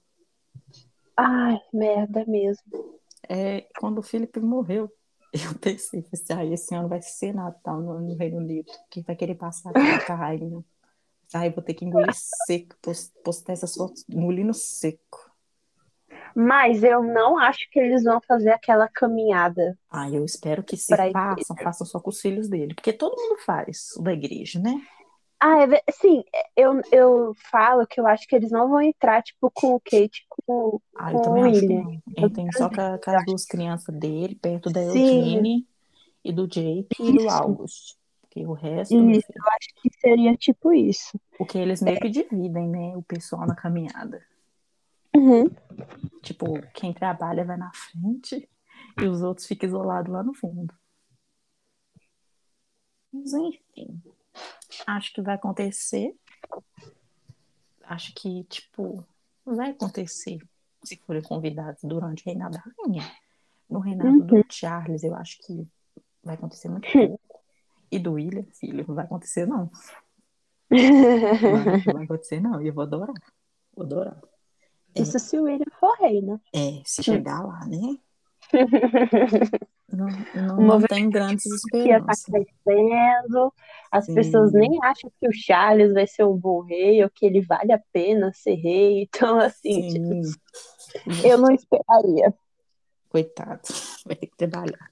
[1.16, 2.98] Ai, merda mesmo.
[3.28, 4.90] É, quando o Felipe morreu,
[5.32, 8.70] eu pensei, assim, ah, esse ano vai ser Natal no, no Reino Unido.
[8.90, 10.64] Quem vai querer passar com a rainha?
[11.34, 15.21] Ai, vou ter que engolir seco, pos- postar essas fotos engolindo seco.
[16.34, 19.76] Mas eu não acho que eles vão fazer aquela caminhada.
[19.90, 22.74] Ah, eu espero que se façam, façam só com os filhos dele.
[22.74, 24.80] Porque todo mundo faz o da igreja, né?
[25.44, 26.22] Ah, é, sim,
[26.56, 30.24] eu, eu falo que eu acho que eles não vão entrar, tipo, com o Kate,
[30.46, 31.82] com, Ah, eu com o também acho que William.
[31.82, 32.52] não.
[32.52, 34.80] Só com, a- com as duas crianças dele, perto da.
[34.82, 35.66] Eugene
[36.24, 37.28] e do Jake e do Isso.
[37.28, 37.96] August.
[38.20, 41.20] Porque o resto, Isso, eu acho que seria tipo isso.
[41.36, 44.22] porque eles meio que dividem, né, o pessoal na caminhada.
[45.14, 45.50] Uhum.
[46.22, 48.48] Tipo, quem trabalha vai na frente
[49.00, 50.74] e os outros ficam isolados lá no fundo.
[53.12, 54.02] Mas enfim,
[54.86, 56.16] acho que vai acontecer.
[57.84, 59.06] Acho que, tipo,
[59.44, 60.38] vai acontecer
[60.82, 63.04] se forem convidados durante o reinado da rainha.
[63.68, 65.66] No reinado do Charles, eu acho que
[66.22, 67.20] vai acontecer muito pouco.
[67.90, 69.70] E do William, filho, não vai acontecer, não.
[70.70, 72.62] Vai, não vai acontecer, não.
[72.62, 73.14] E eu vou adorar.
[73.74, 74.20] Vou adorar.
[74.94, 76.38] Isso se o William for rei, né?
[76.54, 77.98] É, se chegar lá, né?
[79.92, 82.24] Não, não, não tem grandes estar esperanças.
[82.24, 83.52] crescendo,
[83.90, 84.14] as Sim.
[84.14, 87.72] pessoas nem acham que o Charles vai ser um bom rei ou que ele vale
[87.74, 89.02] a pena ser rei.
[89.02, 92.32] Então, assim, tipo, eu não esperaria.
[93.10, 93.60] coitado,
[94.06, 94.90] vai ter que trabalhar.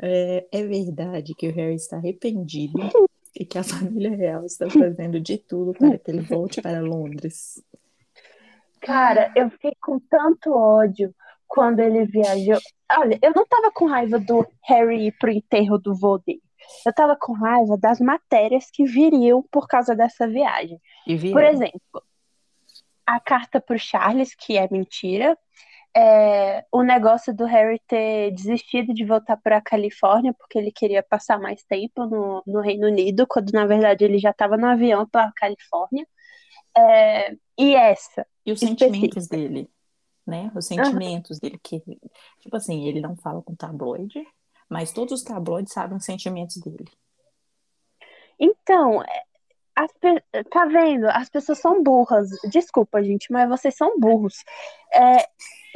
[0.00, 2.78] É, é verdade que o Harry está arrependido
[3.38, 7.62] e que a família real está fazendo de tudo para que ele volte para Londres.
[8.84, 11.14] Cara, eu fiquei com tanto ódio
[11.46, 12.58] quando ele viajou.
[12.98, 16.42] Olha, eu não tava com raiva do Harry ir pro enterro do vô dele.
[16.86, 20.80] Eu tava com raiva das matérias que viriam por causa dessa viagem.
[21.32, 22.02] Por exemplo,
[23.06, 25.36] a carta pro Charles, que é mentira.
[25.96, 31.02] É, o negócio do Harry ter desistido de voltar para a Califórnia porque ele queria
[31.04, 35.06] passar mais tempo no, no Reino Unido, quando na verdade ele já estava no avião
[35.08, 36.04] para a Califórnia.
[36.76, 38.90] É, e essa, E os específica.
[38.90, 39.70] sentimentos dele,
[40.26, 40.50] né?
[40.54, 41.80] Os sentimentos dele, que,
[42.40, 44.26] tipo assim, ele não fala com tabloide,
[44.68, 46.90] mas todos os tabloides sabem os sentimentos dele.
[48.38, 49.22] Então, é,
[49.76, 49.90] as
[50.50, 51.06] tá vendo?
[51.08, 52.28] As pessoas são burras.
[52.50, 54.44] Desculpa, gente, mas vocês são burros.
[54.92, 55.26] É,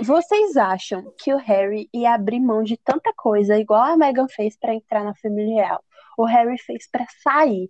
[0.01, 4.57] vocês acham que o Harry ia abrir mão de tanta coisa, igual a Meghan fez
[4.57, 5.85] pra entrar na família real?
[6.17, 7.69] O Harry fez pra sair,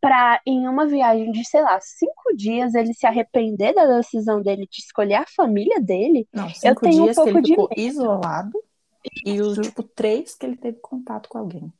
[0.00, 4.66] pra em uma viagem de, sei lá, cinco dias ele se arrepender da decisão dele
[4.70, 6.28] de escolher a família dele?
[6.32, 7.80] Não, cinco tenho um pouco ele de ficou medo.
[7.80, 8.64] isolado
[9.24, 11.72] e os, tipo, três que ele teve contato com alguém.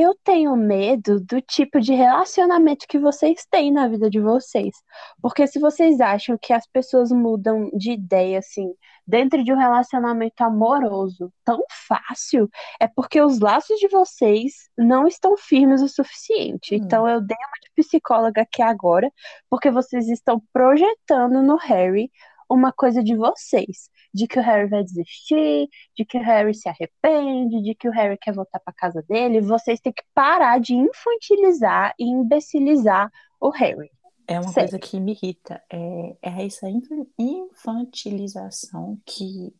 [0.00, 4.76] Eu tenho medo do tipo de relacionamento que vocês têm na vida de vocês.
[5.20, 8.72] Porque se vocês acham que as pessoas mudam de ideia, assim,
[9.04, 15.36] dentro de um relacionamento amoroso tão fácil, é porque os laços de vocês não estão
[15.36, 16.76] firmes o suficiente.
[16.76, 16.78] Hum.
[16.78, 19.10] Então eu dei uma de psicóloga aqui agora,
[19.50, 22.08] porque vocês estão projetando no Harry
[22.48, 23.90] uma coisa de vocês.
[24.12, 27.92] De que o Harry vai desistir, de que o Harry se arrepende, de que o
[27.92, 29.40] Harry quer voltar para casa dele.
[29.40, 33.90] Vocês têm que parar de infantilizar e imbecilizar o Harry.
[34.26, 34.70] É uma Sério.
[34.70, 35.62] coisa que me irrita.
[35.70, 39.54] É, é essa inf- infantilização que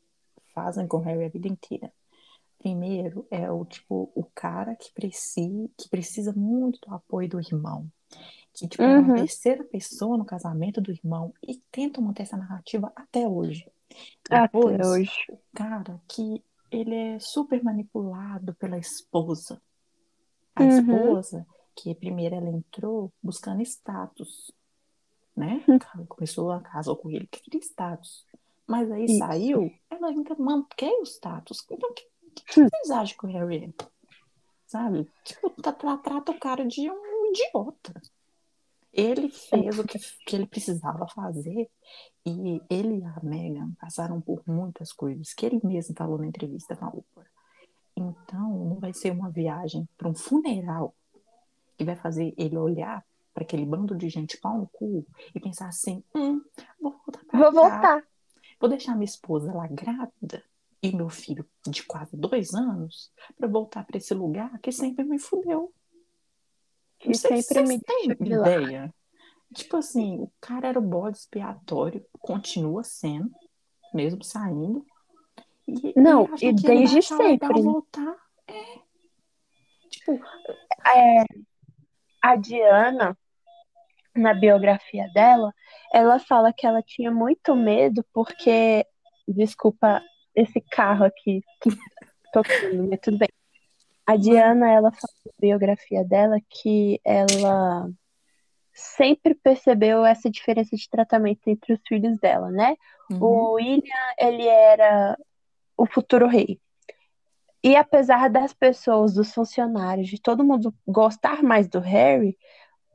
[0.54, 1.92] fazem com o Harry a vida inteira.
[2.58, 7.86] Primeiro é o tipo o cara que precisa, que precisa muito do apoio do irmão.
[8.52, 9.14] Que tipo, é uma Uhum.
[9.14, 13.70] terceira pessoa no casamento do irmão e tentam manter essa narrativa até hoje.
[14.30, 15.10] Até Depois, hoje.
[15.30, 19.60] o cara que ele é super manipulado pela esposa.
[20.54, 20.68] A Uhum.
[20.68, 24.52] esposa, que primeiro ela entrou buscando status,
[25.36, 25.64] né?
[25.68, 25.78] Hum.
[25.94, 28.26] Ela Começou a casar com ele, que queria status.
[28.66, 29.18] Mas aí Isso.
[29.18, 31.64] saiu, ela ainda mantém o status.
[31.70, 32.02] Então, o que,
[32.44, 32.68] que Hum.
[32.68, 33.84] vocês acham que o Harry é?
[34.66, 35.08] Sabe?
[35.24, 38.02] Tipo, tá- tá- trata o cara de um idiota.
[38.98, 41.70] Ele fez o que, que ele precisava fazer
[42.26, 46.76] e ele e a Meghan passaram por muitas coisas que ele mesmo falou na entrevista
[46.80, 47.30] na Oprah.
[47.96, 50.96] Então, não vai ser uma viagem para um funeral
[51.76, 55.68] que vai fazer ele olhar para aquele bando de gente pau no cu e pensar
[55.68, 56.42] assim: hum,
[56.80, 58.04] vou voltar pra Vou cá, voltar.
[58.60, 60.42] vou deixar minha esposa lá grávida
[60.82, 65.20] e meu filho de quase dois anos para voltar para esse lugar que sempre me
[65.20, 65.72] fudeu.
[67.00, 68.92] Se sempre me têm ideia.
[69.54, 73.30] Tipo assim, o cara era o bode expiatório, continua sendo,
[73.94, 74.84] mesmo saindo.
[75.66, 77.62] E, Não, e e desde sempre, né?
[77.62, 78.16] voltar.
[78.46, 78.78] É.
[79.90, 80.20] Tipo,
[80.86, 81.24] É,
[82.22, 83.16] a Diana,
[84.14, 85.52] na biografia dela,
[85.92, 88.84] ela fala que ela tinha muito medo porque,
[89.26, 90.02] desculpa
[90.34, 91.42] esse carro aqui
[92.32, 93.28] tocando, mas tudo bem.
[94.08, 97.90] A Diana, ela fala na biografia dela que ela
[98.72, 102.74] sempre percebeu essa diferença de tratamento entre os filhos dela, né?
[103.10, 103.22] Uhum.
[103.22, 105.14] O William, ele era
[105.76, 106.58] o futuro rei.
[107.62, 112.34] E apesar das pessoas, dos funcionários, de todo mundo gostar mais do Harry,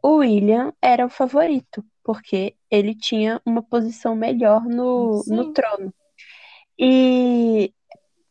[0.02, 5.94] o William era o favorito, porque ele tinha uma posição melhor no, no trono.
[6.76, 7.72] E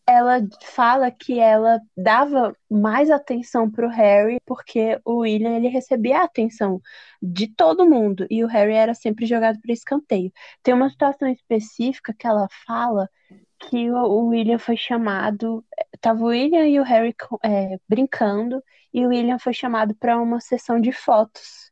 [0.07, 6.25] ela fala que ela dava mais atenção pro Harry porque o William ele recebia a
[6.25, 6.81] atenção
[7.21, 10.33] de todo mundo e o Harry era sempre jogado para escanteio.
[10.63, 13.09] Tem uma situação específica que ela fala
[13.59, 15.65] que o William foi chamado,
[16.01, 20.41] tava o William e o Harry é, brincando e o William foi chamado para uma
[20.41, 21.71] sessão de fotos,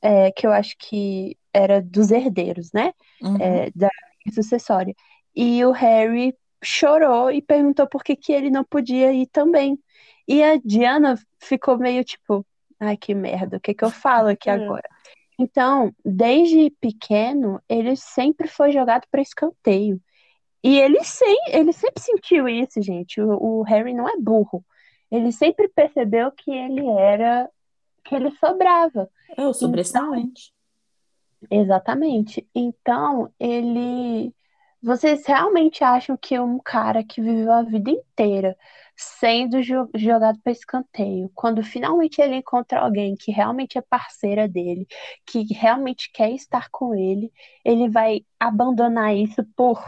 [0.00, 2.92] é, que eu acho que era dos herdeiros, né?
[3.20, 3.36] Uhum.
[3.40, 3.90] é, da
[4.32, 4.94] sucessória.
[5.34, 9.78] E o Harry chorou e perguntou por que, que ele não podia ir também.
[10.26, 12.44] E a Diana ficou meio tipo,
[12.80, 14.52] ai que merda, o que que eu falo aqui É.
[14.52, 14.88] agora?
[15.38, 20.00] Então, desde pequeno, ele sempre foi jogado para escanteio.
[20.64, 23.20] E ele, sem, ele sempre sentiu isso, gente.
[23.20, 24.64] O, o Harry não é burro.
[25.10, 27.48] Ele sempre percebeu que ele era,
[28.04, 29.08] que ele sobrava.
[29.36, 30.52] É o sobressalente.
[31.50, 32.46] Exatamente.
[32.54, 34.34] Então, ele.
[34.82, 38.56] Vocês realmente acham que um cara que viveu a vida inteira
[38.96, 44.86] sendo jo- jogado para escanteio, quando finalmente ele encontra alguém que realmente é parceira dele,
[45.26, 47.32] que realmente quer estar com ele,
[47.64, 49.84] ele vai abandonar isso por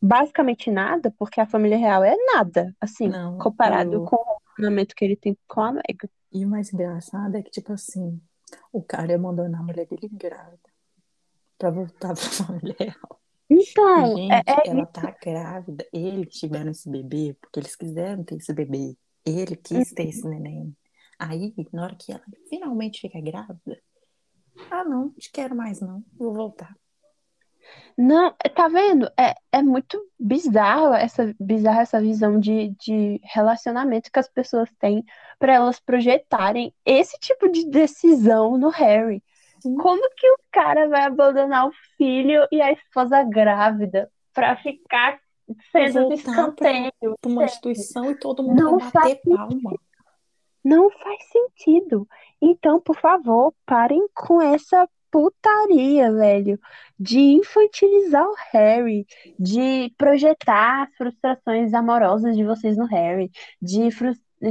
[0.00, 4.94] basicamente nada, porque a família real é nada, assim, Não, comparado eu- com o relacionamento
[4.94, 6.08] que ele tem com a Meghan.
[6.32, 8.20] E o mais engraçado é que, tipo assim,
[8.72, 10.70] o cara abandonar a mulher dele grávida
[11.58, 12.14] pra voltar pra
[12.74, 13.19] família real.
[13.50, 15.84] Então, Gente, é, é ela tá grávida.
[15.92, 18.96] Eles tiveram esse bebê porque eles quiseram ter esse bebê.
[19.26, 20.74] Ele quis ter esse neném.
[21.18, 23.78] Aí, na hora que ela finalmente fica grávida,
[24.70, 26.74] ah, não, não quero mais não, vou voltar.
[27.96, 29.10] Não, tá vendo?
[29.18, 35.04] É, é muito bizarro essa, bizarra essa visão de, de relacionamento que as pessoas têm
[35.38, 39.22] para elas projetarem esse tipo de decisão no Harry.
[39.60, 39.76] Sim.
[39.76, 45.18] Como que o cara vai abandonar o filho e a esposa grávida pra ficar
[45.70, 46.92] sendo voltar escanteio?
[47.00, 49.72] Pra uma instituição e todo mundo Não vai faz bater palma.
[50.64, 52.06] Não faz sentido.
[52.40, 56.58] Então, por favor, parem com essa putaria, velho,
[56.98, 59.06] de infantilizar o Harry,
[59.38, 63.30] de projetar as frustrações amorosas de vocês no Harry,
[63.60, 63.88] de,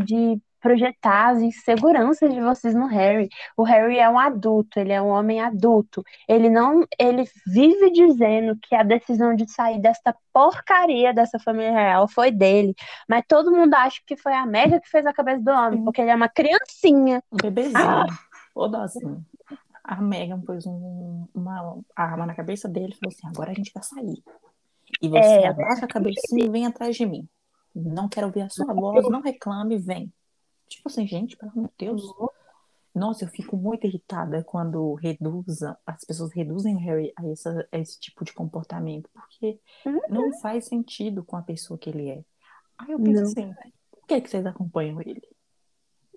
[0.03, 3.29] de projetar as inseguranças de vocês no Harry.
[3.57, 6.03] O Harry é um adulto, ele é um homem adulto.
[6.27, 12.07] Ele não, ele vive dizendo que a decisão de sair desta porcaria dessa família real
[12.07, 12.73] foi dele.
[13.07, 16.01] Mas todo mundo acha que foi a Mega que fez a cabeça do homem, porque
[16.01, 17.23] ele é uma criancinha.
[17.31, 17.77] Um bebezinho.
[17.77, 18.05] Ah.
[18.55, 19.25] Dozinho.
[19.83, 23.71] A Megan pôs um- uma arma na cabeça dele e falou assim: agora a gente
[23.73, 24.21] vai sair.
[25.01, 25.47] E você É.
[25.47, 27.27] abaixa a cabecinha e vem atrás de mim.
[27.73, 30.11] Não quero ouvir a sua voz, não reclame, vem.
[30.69, 32.03] Tipo assim, gente, pelo amor de Deus.
[32.93, 37.77] Nossa, eu fico muito irritada quando reduzam, as pessoas reduzem o Harry a, essa- a
[37.77, 39.99] esse tipo de comportamento, porque Uhum.
[40.09, 42.23] não faz sentido com a pessoa que ele é.
[42.77, 43.27] Aí eu penso Não.
[43.29, 43.53] assim,
[43.91, 45.21] por que, que vocês acompanham ele?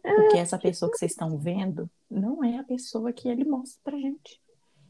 [0.02, 3.98] Porque essa pessoa que vocês estão vendo não é a pessoa que ele mostra pra
[3.98, 4.40] gente.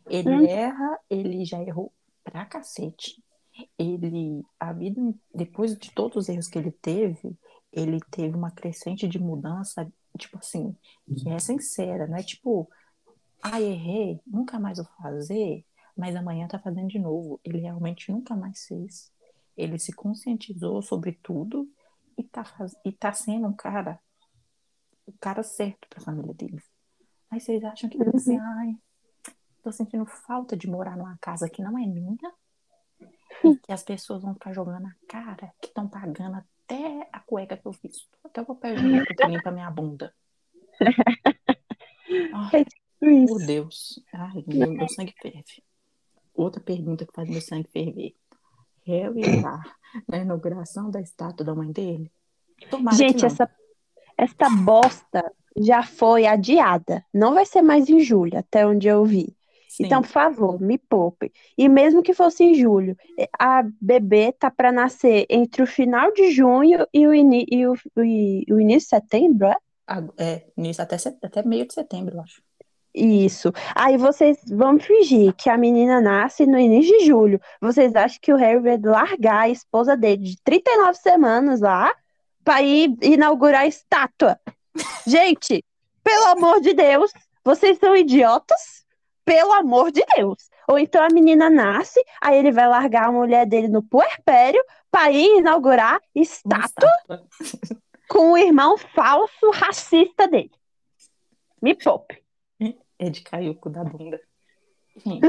[0.08, 0.46] Ele Hum.
[0.46, 1.92] erra, ele já errou
[2.24, 3.22] pra cacete.
[3.78, 5.00] Ele, a vida,
[5.34, 7.36] depois de todos os erros que ele teve,
[7.72, 10.76] ele teve uma crescente de mudança, tipo assim,
[11.16, 12.68] que é sincera, não é tipo,
[13.42, 15.64] ah, errei, nunca mais vou fazer,
[15.96, 17.40] mas amanhã tá fazendo de novo.
[17.44, 19.12] Ele realmente nunca mais fez.
[19.56, 21.68] Ele se conscientizou sobre tudo
[22.16, 22.74] e tá, faz...
[22.84, 23.98] e tá sendo um cara,
[25.06, 26.64] o cara certo pra família deles.
[27.30, 28.76] Aí vocês acham que, assim, ai,
[29.62, 32.32] tô sentindo falta de morar numa casa que não é minha,
[33.44, 36.36] e que as pessoas vão ficar jogando a cara, que estão pagando
[36.72, 40.14] até a cueca que eu fiz, até o papel higiênico que limpa minha bunda.
[42.52, 42.64] Ai,
[42.98, 43.46] por Isso.
[43.46, 44.04] Deus.
[44.12, 45.62] Ai, meu, meu sangue ferve.
[46.34, 48.14] Outra pergunta que faz meu sangue ferver.
[48.86, 49.62] Harry lá
[50.08, 52.10] na inauguração da estátua da mãe dele?
[52.70, 53.48] Tomara Gente, essa,
[54.16, 57.04] essa bosta já foi adiada.
[57.12, 59.36] Não vai ser mais em julho, até onde eu vi.
[59.72, 59.86] Sim.
[59.86, 61.32] Então, por favor, me poupe.
[61.56, 62.94] E mesmo que fosse em julho,
[63.38, 68.44] a bebê tá para nascer entre o final de junho e o, e o, e
[68.52, 69.56] o início de setembro, é?
[70.18, 72.42] É, nisso até, set- até meio de setembro, eu acho.
[72.94, 73.50] Isso.
[73.74, 77.40] Aí vocês vão fingir que a menina nasce no início de julho.
[77.58, 81.94] Vocês acham que o Harry vai largar a esposa dele de 39 semanas lá
[82.44, 84.38] para ir inaugurar a estátua?
[85.06, 85.64] Gente,
[86.04, 87.10] pelo amor de Deus,
[87.42, 88.81] vocês são idiotas?
[89.24, 90.50] Pelo amor de Deus.
[90.68, 95.10] Ou então a menina nasce, aí ele vai largar a mulher dele no puerpério para
[95.10, 96.90] ir inaugurar estátua,
[97.40, 97.82] estátua.
[98.08, 100.52] com o irmão falso racista dele.
[101.60, 102.22] Me poupe.
[102.98, 104.20] É de cair o cu da bunda.
[104.96, 105.26] Gente,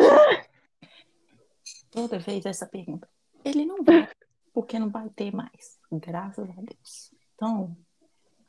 [1.90, 3.10] toda vez essa pergunta.
[3.44, 4.08] Ele não vai,
[4.54, 5.80] porque não vai ter mais.
[5.92, 7.14] Graças a Deus.
[7.34, 7.76] Então,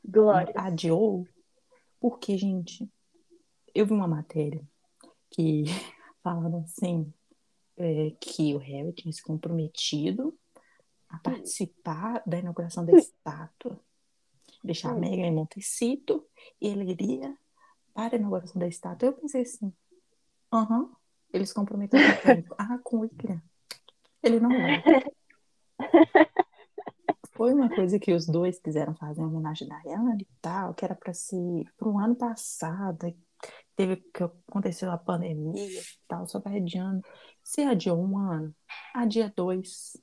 [0.05, 0.53] Glória.
[0.57, 1.27] adiou,
[1.99, 2.87] porque, gente,
[3.75, 4.63] eu vi uma matéria
[5.35, 5.65] que
[6.23, 7.13] falava assim,
[7.77, 10.37] é, que o Harry tinha se comprometido
[11.09, 13.79] a participar da inauguração da estátua,
[14.63, 16.25] deixar a Meghan em Montecito,
[16.61, 17.37] e ele iria
[17.93, 19.09] para a inauguração da estátua.
[19.09, 19.73] Eu pensei assim,
[20.53, 20.97] aham, uh -huh,
[21.33, 23.43] eles comprometeram com Ah, com o William.
[24.23, 24.83] Ele não vai.
[27.33, 30.85] Foi uma coisa que os dois quiseram fazer em homenagem a Diana e tal, que
[30.85, 33.13] era para ser para um ano passado,
[33.77, 37.03] teve que aconteceu a pandemia e tal, só vai adiando.
[37.43, 38.55] Se adiou um ano,
[38.95, 39.97] adia dois,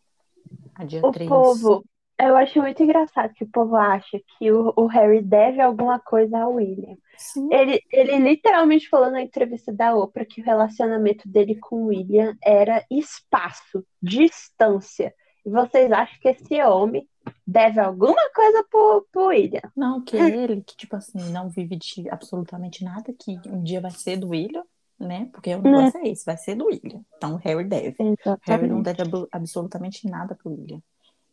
[0.76, 1.30] adia o três.
[1.30, 1.84] povo,
[2.20, 6.40] eu acho muito engraçado que o povo acha que o, o Harry deve alguma coisa
[6.40, 6.96] ao William.
[7.18, 7.50] Sim.
[7.52, 12.36] Ele, ele literalmente falou na entrevista da Oprah que o relacionamento dele com o William
[12.44, 15.14] era espaço, distância.
[15.46, 17.08] E vocês acham que esse homem
[17.46, 19.62] deve alguma coisa pro, pro William?
[19.76, 23.92] Não, que ele, que tipo assim, não vive de absolutamente nada, que um dia vai
[23.92, 24.64] ser do William,
[25.00, 25.30] né?
[25.34, 27.02] Porque o negócio é esse, vai ser do William.
[27.18, 27.96] Então o Harry deve.
[28.00, 28.42] Exatamente.
[28.48, 30.82] Harry não deve ab- absolutamente nada pro William.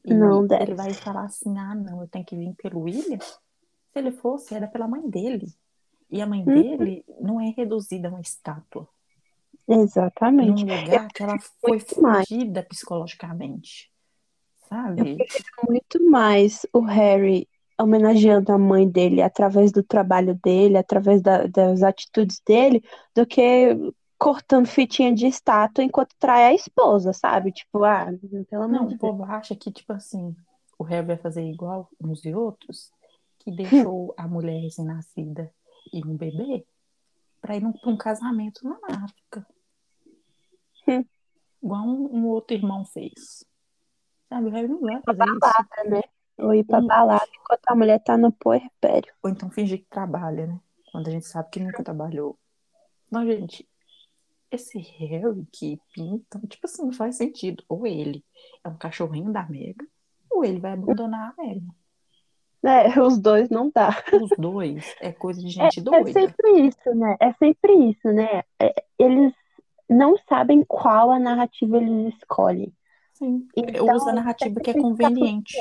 [0.05, 0.63] E Não deve.
[0.63, 3.19] ele vai falar assim, ah, não, eu tenho que vir pelo William.
[3.19, 5.47] Se ele fosse, era pela mãe dele.
[6.11, 6.55] E a mãe Uhum.
[6.55, 8.89] dele não é reduzida a uma estátua.
[9.69, 10.65] Exatamente.
[10.65, 13.91] Num lugar que ela foi fugida psicologicamente.
[14.69, 15.16] Sabe?
[15.69, 17.49] Muito mais o Harry
[17.81, 22.83] homenageando a mãe dele através do trabalho dele, através da- das atitudes dele,
[23.14, 23.77] do que
[24.19, 27.53] cortando fitinha de estátua enquanto trai a esposa, sabe?
[27.53, 28.07] Tipo, ah,
[28.51, 30.35] pelo amor Não, de o povo acha que, tipo assim,
[30.77, 32.93] o Harry vai fazer igual uns e outros,
[33.39, 35.51] que deixou a mulher recém-nascida
[35.93, 36.66] e um bebê
[37.41, 39.47] pra ir pra um casamento na África.
[40.89, 41.05] Hum.
[41.62, 43.45] Igual um, um outro irmão fez.
[44.29, 45.91] Sabe, o Harry não vai fazer isso.
[45.91, 46.03] né?
[46.39, 46.87] Ou ir pra Hum.
[46.87, 49.12] balada enquanto a mulher tá no puerpério.
[49.22, 50.61] Ou então fingir que trabalha, né?
[50.93, 52.39] Quando a gente sabe que nunca trabalhou.
[53.11, 53.66] Não, gente,
[54.51, 57.64] esse Harry que pinta, tipo assim, não faz sentido.
[57.68, 58.24] Ou ele
[58.62, 59.87] é um cachorrinho da Mega,
[60.31, 61.66] ou ele vai abandonar a Mega.
[62.62, 63.91] É, os dois não dá.
[64.20, 66.12] Os dois é coisa de gente É doida.
[66.12, 67.16] sempre isso, né?
[67.20, 68.43] É sempre isso, né?
[68.61, 69.33] É, eles
[69.89, 72.72] não sabem qual a narrativa eles escolhem.
[73.19, 73.49] Sim.
[73.57, 75.57] Eu Então, uso a narrativa que é conveniente.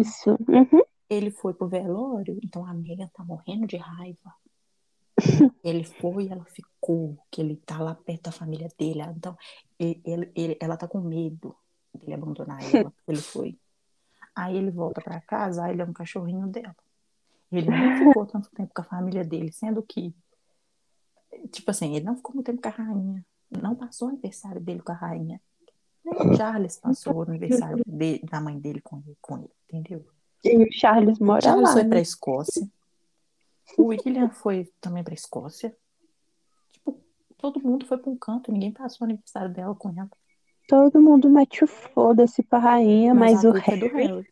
[0.00, 0.30] Isso.
[0.48, 0.82] Uhum.
[1.10, 4.34] Ele foi pro velório, então a Megan tá morrendo de raiva.
[5.62, 9.00] Ele foi, ela ficou, que ele tá lá perto da família dele.
[9.16, 9.36] Então,
[9.78, 11.56] ele, ele- ele- ela tá com medo
[11.94, 12.92] dele abandonar ela.
[13.08, 13.58] Ele foi.
[14.34, 16.76] Aí ele volta pra casa, aí ele é um cachorrinho dela.
[17.50, 20.14] Ele não ficou tanto tempo com a família dele, sendo que,
[21.50, 23.24] tipo assim, ele não ficou muito tempo com a rainha.
[23.50, 25.40] Não passou o aniversário dele com a rainha.
[26.06, 30.06] Nem o Charles passou o aniversário de- da mãe dele com ele, com ele, entendeu?
[30.44, 31.88] E o Charles O mora Charles lá, foi né?
[31.88, 32.68] pra Escócia.
[33.76, 35.76] O William foi também pra Escócia.
[36.72, 36.96] Tipo,
[37.36, 40.08] todo mundo foi pra um canto, ninguém passou o aniversário dela com ela.
[40.68, 43.88] Todo mundo mete o foda-se pra rainha, mas, a o é Harry.
[43.88, 44.26] Harry.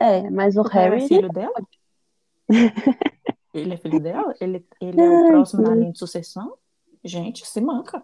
[0.00, 1.04] É, mas o, O Harry Harry.
[1.04, 1.54] é filho dela?
[3.54, 4.34] Ele é filho dela?
[4.40, 6.56] Ele, ele é o próximo na linha de sucessão?
[7.04, 8.02] Gente, se manca.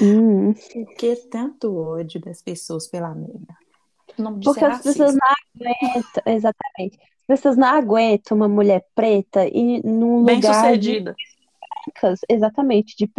[0.00, 3.14] Hum, Por que tanto ódio das pessoas pela
[4.18, 5.20] nome disso porque é as pessoas racismo.
[5.20, 5.28] não
[5.66, 6.22] aguentam.
[6.26, 6.98] Exatamente.
[7.00, 11.16] As pessoas não aguentam uma mulher preta e num Bem lugar de sucedida.
[11.86, 13.10] brancas, exatamente, de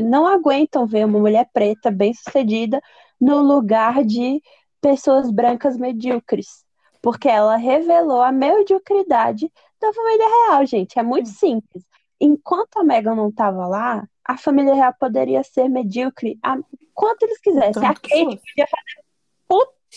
[0.00, 2.80] não aguentam ver uma mulher preta bem-sucedida
[3.20, 4.42] no lugar de
[4.80, 6.64] pessoas brancas medíocres,
[7.02, 10.98] porque ela revelou a mediocridade da família real, gente.
[10.98, 11.84] É muito simples.
[12.20, 16.56] Enquanto a Meghan não estava lá, a família real poderia ser medíocre a
[16.92, 17.82] quanto eles quisessem.
[17.84, 18.36] A Tanto que Kate fosse.
[18.38, 19.04] podia fazer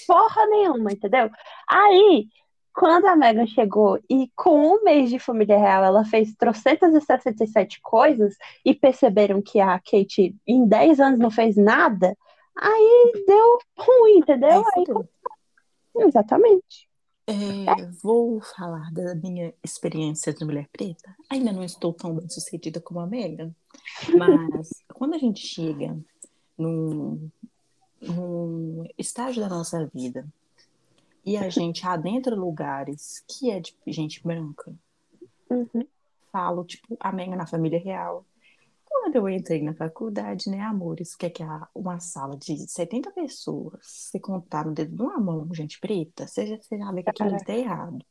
[0.05, 1.29] porra nenhuma, entendeu?
[1.67, 2.27] Aí,
[2.73, 8.35] quando a Meghan chegou e com um mês de família real ela fez 367 coisas
[8.63, 12.15] e perceberam que a Kate em 10 anos não fez nada,
[12.55, 14.63] aí deu ruim, entendeu?
[14.75, 14.85] Aí
[15.95, 16.86] Aí, exatamente.
[17.27, 21.13] É, vou falar da minha experiência de mulher preta.
[21.29, 23.53] Ainda não estou tão bem sucedida como a Megan,
[24.17, 25.97] mas quando a gente chega
[26.57, 27.29] num,
[28.01, 30.25] num estágio da nossa vida
[31.25, 34.73] e a gente adentra lugares que é de gente branca,
[35.49, 35.85] Uhum.
[36.31, 38.25] falo, tipo, a Megan na família real.
[38.89, 43.11] Quando eu entrei na faculdade, né, amores, que é que é uma sala de 70
[43.11, 47.03] pessoas, se contar no dedo de uma mão, gente preta, você já, você já vê
[47.03, 48.05] que aquilo está errado.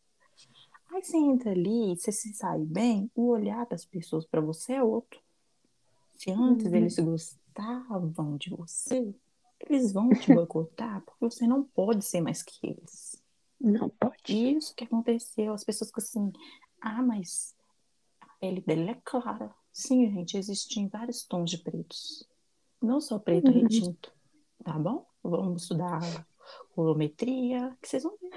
[0.92, 4.82] Aí você entra ali, você se sai bem, o olhar das pessoas para você é
[4.82, 5.20] outro.
[6.16, 6.74] Se antes uhum.
[6.74, 9.14] eles gostavam de você,
[9.60, 13.22] eles vão te boicotar porque você não pode ser mais que eles.
[13.60, 14.56] Não pode.
[14.56, 15.52] Isso que aconteceu.
[15.52, 16.32] As pessoas ficam assim,
[16.80, 17.54] ah, mas
[18.20, 19.54] a pele dele é clara.
[19.76, 22.26] Sim, gente, existem vários tons de pretos.
[22.80, 23.60] Não só preto uhum.
[23.60, 24.10] retinto.
[24.64, 25.06] Tá bom?
[25.22, 26.00] Vamos estudar
[26.74, 28.30] colometria, que vocês vão ver.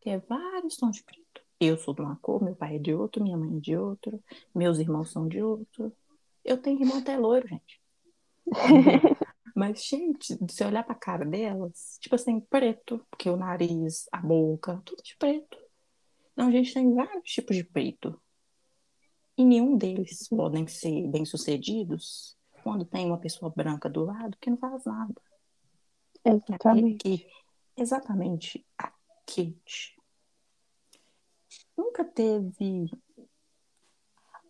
[0.00, 1.42] Tem é vários tons de preto.
[1.60, 4.18] Eu sou de uma cor, meu pai é de outro, minha mãe é de outro,
[4.54, 5.92] meus irmãos são de outro.
[6.42, 7.78] Eu tenho irmão até loiro, gente.
[9.54, 14.80] Mas, gente, se olhar pra cara delas, tipo assim, preto, porque o nariz, a boca,
[14.86, 15.58] tudo de preto.
[16.34, 18.18] Não, a gente tem vários tipos de preto.
[19.36, 24.56] E nenhum deles podem ser bem-sucedidos quando tem uma pessoa branca do lado que não
[24.56, 25.14] faz nada.
[26.24, 26.98] Exatamente.
[26.98, 27.26] Que,
[27.76, 28.90] exatamente a
[29.26, 29.96] Kate
[31.76, 32.90] nunca teve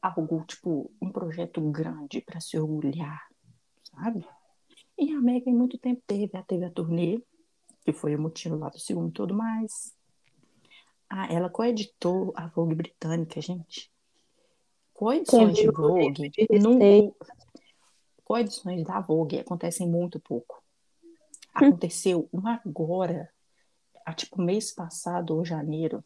[0.00, 3.26] algo, tipo, um projeto grande para se orgulhar,
[3.82, 4.26] sabe?
[4.96, 7.20] E a Megan, muito tempo, teve, ela teve a turnê,
[7.84, 9.94] que foi o motivo lá do segundo e tudo mais.
[11.08, 13.90] Ah, ela coeditou a Vogue britânica, gente.
[14.96, 17.14] Coedições de Vogue, no...
[18.24, 20.62] coedições da Vogue acontecem muito pouco.
[21.04, 21.12] Hum.
[21.54, 23.30] Aconteceu uma agora,
[24.06, 26.02] a, tipo, mês passado ou janeiro,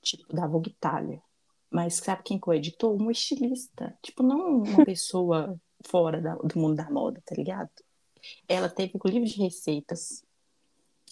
[0.00, 1.22] tipo, da Vogue Itália.
[1.70, 3.00] Mas sabe quem coeditou?
[3.00, 3.96] Um estilista.
[4.02, 7.70] Tipo, não uma pessoa fora da, do mundo da moda, tá ligado?
[8.48, 10.24] Ela teve o livro de receitas.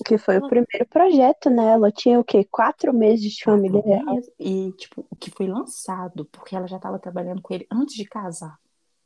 [0.04, 1.72] Que foi o primeiro projeto, né?
[1.72, 2.44] Ela tinha o quê?
[2.44, 4.20] Quatro meses de família real.
[4.38, 8.04] E, tipo, o que foi lançado, porque ela já estava trabalhando com ele antes de
[8.04, 8.58] casar.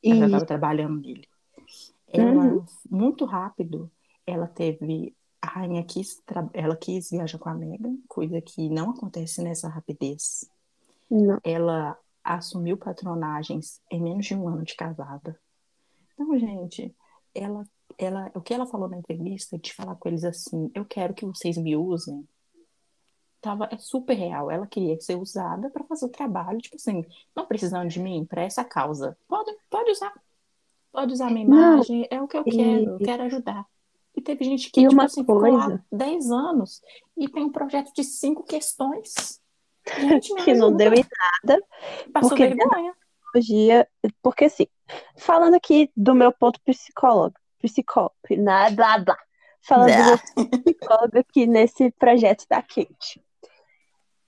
[0.05, 0.19] Ela e...
[0.19, 1.27] já estava trabalhando nele.
[2.09, 2.65] Ela, uhum.
[2.91, 3.91] muito rápido,
[4.27, 5.15] ela teve.
[5.41, 6.23] A rainha quis,
[6.53, 10.49] ela quis viajar com a Megan, coisa que não acontece nessa rapidez.
[11.11, 11.41] Não.
[11.43, 15.37] Ela assumiu patronagens em menos de um ano de casada.
[16.15, 16.95] Então, gente,
[17.35, 17.67] ela
[17.99, 21.25] ela, o que ela falou na entrevista, de falar com eles assim, eu quero que
[21.25, 22.27] vocês me usem,
[23.41, 24.51] tava, é super real.
[24.51, 28.43] Ela queria ser usada para fazer o trabalho, tipo assim, não precisando de mim para
[28.43, 29.19] essa causa.
[29.29, 30.13] Pode, pode usar.
[30.93, 32.51] Pode usar minha imagem, não, é o que eu e...
[32.51, 33.67] quero, eu quero ajudar.
[34.15, 35.59] E teve gente que, e tipo assim, coisa...
[35.59, 36.83] ficou lá 10 anos
[37.17, 39.41] e tem um projeto de cinco questões.
[39.99, 41.05] Gente, que não deu em
[41.45, 41.63] nada.
[42.13, 42.95] Passou porque vergonha.
[44.23, 44.67] Porque assim,
[45.17, 49.19] falando aqui do meu ponto psicológico, psicólogo, nada, blá, blá.
[49.63, 53.23] Falando do psicólogo aqui nesse projeto da Kate.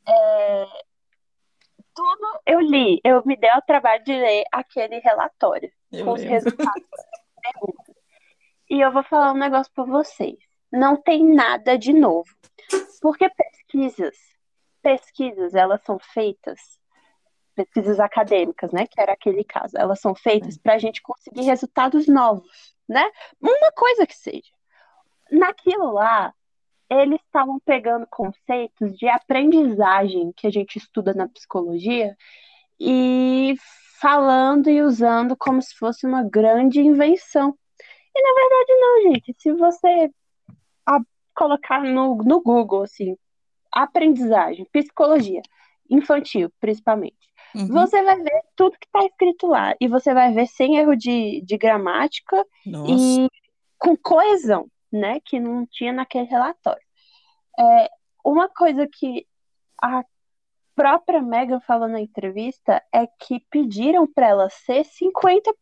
[0.07, 0.66] É,
[1.95, 6.22] tudo eu li, eu me dei o trabalho de ler aquele relatório eu com lembro.
[6.22, 6.89] os resultados
[8.70, 10.37] E eu vou falar um negócio para vocês.
[10.72, 12.28] Não tem nada de novo.
[13.01, 14.16] Porque pesquisas,
[14.82, 16.59] pesquisas, elas são feitas,
[17.55, 18.86] pesquisas acadêmicas, né?
[18.86, 23.11] Que era aquele caso, elas são feitas para a gente conseguir resultados novos né?
[23.40, 24.52] Uma coisa que seja.
[25.30, 26.34] Naquilo lá,
[26.90, 32.16] eles estavam pegando conceitos de aprendizagem que a gente estuda na psicologia
[32.78, 33.55] e
[34.00, 37.57] falando e usando como se fosse uma grande invenção.
[38.14, 39.34] E na verdade não, gente.
[39.38, 40.11] Se você
[41.34, 43.16] colocar no, no Google assim,
[43.72, 45.42] aprendizagem, psicologia
[45.90, 47.68] infantil, principalmente, Uhum.
[47.68, 49.74] Você vai ver tudo que está escrito lá.
[49.80, 52.92] E você vai ver sem erro de, de gramática Nossa.
[52.92, 53.28] e
[53.78, 55.20] com coesão, né?
[55.24, 56.82] Que não tinha naquele relatório.
[57.59, 57.88] É,
[58.24, 59.26] uma coisa que
[59.80, 60.05] a
[60.74, 65.52] própria Megan falou na entrevista é que pediram para ela ser 50%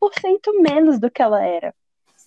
[0.60, 1.74] menos do que ela era.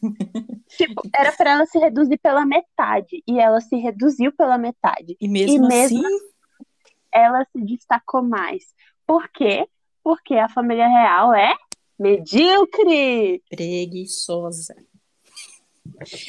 [0.77, 5.17] tipo, era para ela se reduzir pela metade e ela se reduziu pela metade.
[5.19, 6.17] E mesmo, e mesmo assim,
[7.11, 8.75] ela se destacou mais.
[9.05, 9.67] Por quê?
[10.03, 11.55] Porque a família real é
[11.97, 13.41] medíocre.
[13.49, 14.75] Preguiçosa.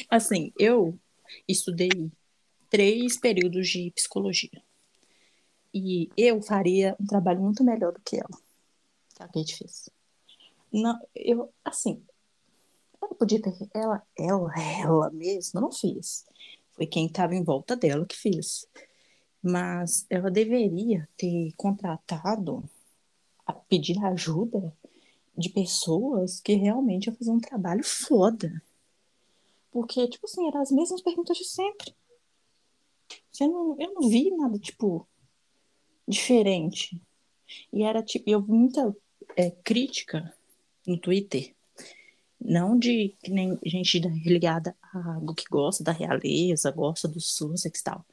[0.09, 0.97] Assim, eu
[1.47, 2.11] estudei
[2.69, 4.61] três períodos de psicologia.
[5.73, 9.27] E eu faria um trabalho muito melhor do que ela.
[9.31, 9.65] Que a gente.
[10.71, 12.03] Não, eu, assim,
[13.01, 13.53] ela podia ter.
[13.73, 16.25] Ela, ela, ela mesma não fez.
[16.73, 18.67] Foi quem estava em volta dela que fez
[19.47, 22.63] mas ela deveria ter contratado,
[23.45, 24.75] a pedir ajuda
[25.37, 28.61] de pessoas que realmente iam fazer um trabalho foda.
[29.71, 31.95] Porque, tipo assim, eram as mesmas perguntas de sempre.
[33.31, 35.07] Você não, eu não vi nada, tipo,
[36.07, 36.99] diferente.
[37.71, 38.95] E era, tipo, eu vi muita
[39.35, 40.33] é, crítica
[40.85, 41.55] no Twitter.
[42.39, 47.79] Não de que nem gente ligada a algo que gosta da realeza, gosta do Sussex
[47.79, 48.05] e tal.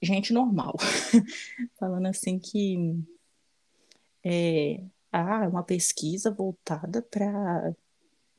[0.00, 0.76] Gente normal.
[1.78, 2.96] Falando assim que
[4.24, 4.82] é
[5.12, 7.74] ah, uma pesquisa voltada para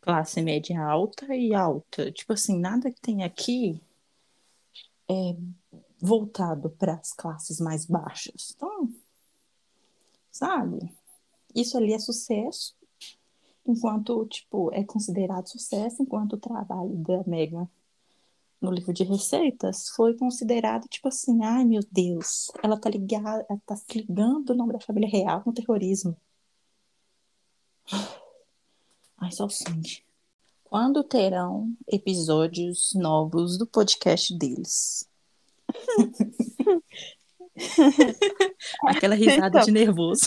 [0.02, 2.12] classe média alta e alta.
[2.12, 3.82] Tipo assim, nada que tem aqui
[5.10, 5.36] é
[6.00, 8.54] voltado para as classes mais baixas.
[8.56, 8.90] Então,
[10.32, 10.92] sabe?
[11.54, 12.76] Isso ali é sucesso,
[13.66, 17.68] enquanto, tipo, é considerado sucesso, enquanto o trabalho da Megan
[18.62, 23.62] no livro de receitas foi considerado, tipo assim, ai meu Deus, ela tá ligada, ela
[23.66, 26.16] tá se ligando o nome da família real com terrorismo.
[29.22, 30.02] Ai, só sangue.
[30.64, 35.10] Quando terão episódios novos do podcast deles?
[38.88, 40.26] Aquela risada então, de nervoso.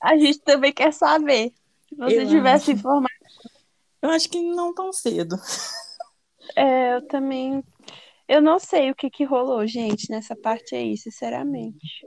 [0.00, 1.52] A gente também quer saber.
[1.88, 2.78] Se você eu tivesse acho...
[2.78, 3.12] informado.
[4.00, 5.36] Eu acho que não tão cedo.
[6.56, 7.62] É, eu também.
[8.28, 12.06] Eu não sei o que, que rolou, gente, nessa parte aí, sinceramente.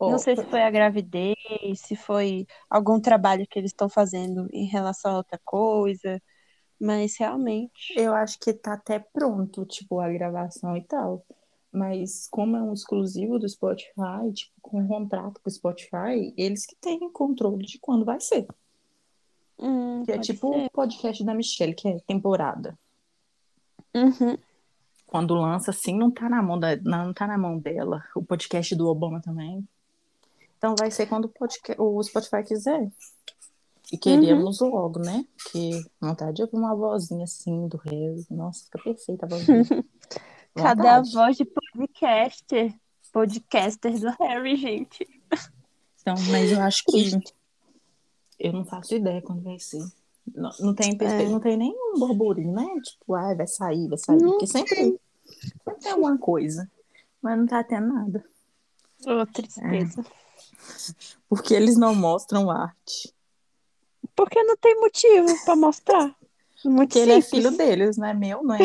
[0.00, 1.36] Não sei se foi a gravidez,
[1.76, 6.20] se foi algum trabalho que eles estão fazendo em relação a outra coisa,
[6.78, 7.94] mas realmente.
[7.96, 11.24] Eu acho que tá até pronto, tipo, a gravação e tal.
[11.72, 16.66] Mas como é um exclusivo do Spotify, tipo, com um contrato com o Spotify, eles
[16.66, 18.46] que têm controle de quando vai ser.
[19.58, 22.78] Hum, é tipo o podcast da Michelle, que é temporada.
[23.96, 24.36] Uhum.
[25.06, 28.04] Quando lança, assim, não tá na mão da, não tá na mão dela.
[28.14, 29.66] O podcast do Obama também.
[30.58, 32.90] Então vai ser quando o, podcast, o Spotify quiser.
[33.92, 34.70] E queríamos uhum.
[34.70, 35.24] logo, né?
[35.36, 38.26] Porque vontade de ouvir uma vozinha assim do Harry.
[38.30, 39.64] Nossa, fica perfeita a vozinha.
[40.54, 42.74] Cadê a voz de podcaster?
[43.12, 45.06] Podcaster do Harry, gente.
[46.00, 47.18] Então, mas eu acho que.
[48.38, 49.84] Eu não faço ideia quando vai ser.
[50.34, 51.28] Não, não, tem, é.
[51.28, 52.66] não tem nenhum burburinho, né?
[52.82, 54.20] Tipo, ah, vai sair, vai sair.
[54.20, 56.70] Não Porque sempre, sempre tem alguma coisa.
[57.22, 58.24] Mas não tá tendo nada.
[59.06, 60.00] Oh, tristeza.
[60.00, 60.04] É.
[61.28, 63.14] Porque eles não mostram arte.
[64.14, 66.16] Porque não tem motivo para mostrar.
[66.64, 68.58] Muito Porque ele é filho deles, não é meu, não é,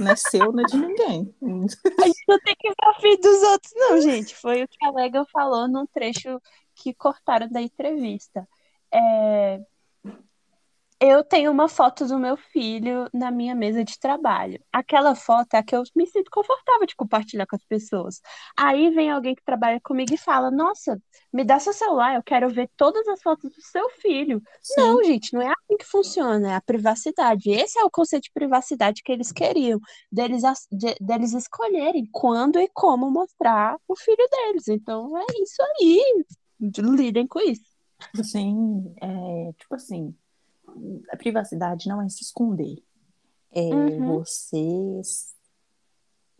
[0.00, 1.34] não é seu, não é de ninguém.
[1.42, 4.34] A gente não tem que ver filho dos outros, não, gente.
[4.34, 6.40] Foi o que a Lega falou num trecho
[6.74, 8.46] que cortaram da entrevista.
[8.92, 9.60] É,
[11.00, 14.60] eu tenho uma foto do meu filho na minha mesa de trabalho.
[14.72, 18.20] Aquela foto é a que eu me sinto confortável de compartilhar com as pessoas.
[18.56, 21.00] Aí vem alguém que trabalha comigo e fala: Nossa,
[21.32, 24.42] me dá seu celular, eu quero ver todas as fotos do seu filho.
[24.60, 24.80] Sim.
[24.80, 27.48] Não, gente, não é assim que funciona, é a privacidade.
[27.50, 29.78] Esse é o conceito de privacidade que eles queriam,
[30.10, 30.42] deles,
[30.72, 34.66] de, deles escolherem quando e como mostrar o filho deles.
[34.66, 36.24] Então é isso aí.
[36.60, 37.62] Lidem com isso.
[38.22, 40.14] Sim, é, tipo assim
[41.10, 42.82] a privacidade não é se esconder.
[43.50, 44.18] É uhum.
[44.18, 45.00] você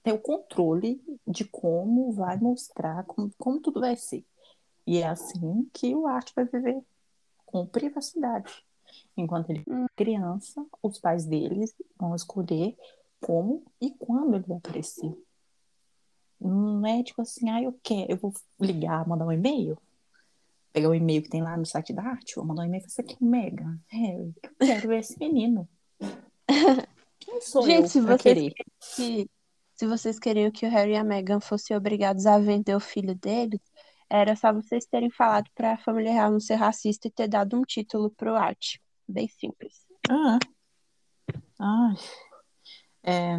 [0.02, 4.24] ter o controle de como vai mostrar, como, como tudo vai ser.
[4.86, 6.80] E é assim que o arte vai viver,
[7.44, 8.64] com privacidade.
[9.16, 12.76] Enquanto ele é criança, os pais deles vão escolher
[13.20, 15.12] como e quando ele vai aparecer.
[16.40, 19.76] Não é tipo assim, ah, eu quero, eu vou ligar, mandar um e-mail
[20.78, 22.90] pegar o e-mail que tem lá no site da arte, vou mandar um e-mail e
[22.90, 25.68] falar assim, Mega, Harry, eu quero ver esse menino.
[27.18, 28.54] Quem sou Gente, eu se vocês?
[28.94, 29.30] Que,
[29.74, 33.14] se vocês queriam que o Harry e a Meghan fossem obrigados a vender o filho
[33.14, 33.60] deles,
[34.08, 37.56] era só vocês terem falado para a família real não ser racista e ter dado
[37.56, 38.80] um título pro arte.
[39.06, 39.84] Bem simples.
[40.08, 40.38] Ah.
[41.58, 41.96] Ai.
[43.02, 43.36] É...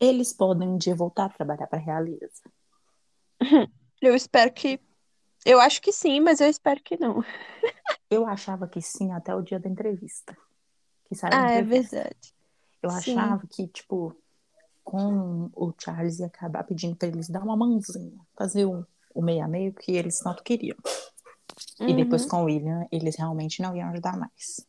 [0.00, 2.42] Eles podem um dia voltar a trabalhar para a realeza.
[4.00, 4.80] Eu espero que
[5.44, 7.24] eu acho que sim, mas eu espero que não.
[8.10, 10.36] Eu achava que sim até o dia da entrevista.
[11.06, 12.34] Que saiu ah, é verdade.
[12.82, 13.18] Eu sim.
[13.18, 14.16] achava que, tipo,
[14.82, 19.44] com o Charles ia acabar pedindo para eles dar uma mãozinha, fazer o, o meio
[19.44, 20.76] a meio que eles tanto queriam.
[21.80, 21.88] Uhum.
[21.88, 24.66] E depois com o William, eles realmente não iam ajudar mais.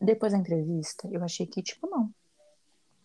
[0.00, 2.10] Depois da entrevista, eu achei que, tipo, não.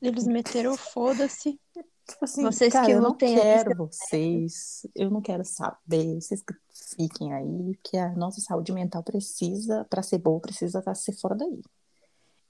[0.01, 1.59] Eles meteram foda-se.
[2.07, 6.43] Tipo assim, vocês cara, que eu não quero vocês, eu não quero saber, vocês
[6.95, 11.13] fiquem aí, que a nossa saúde mental precisa, para ser boa, precisa estar tá, ser
[11.13, 11.61] fora daí.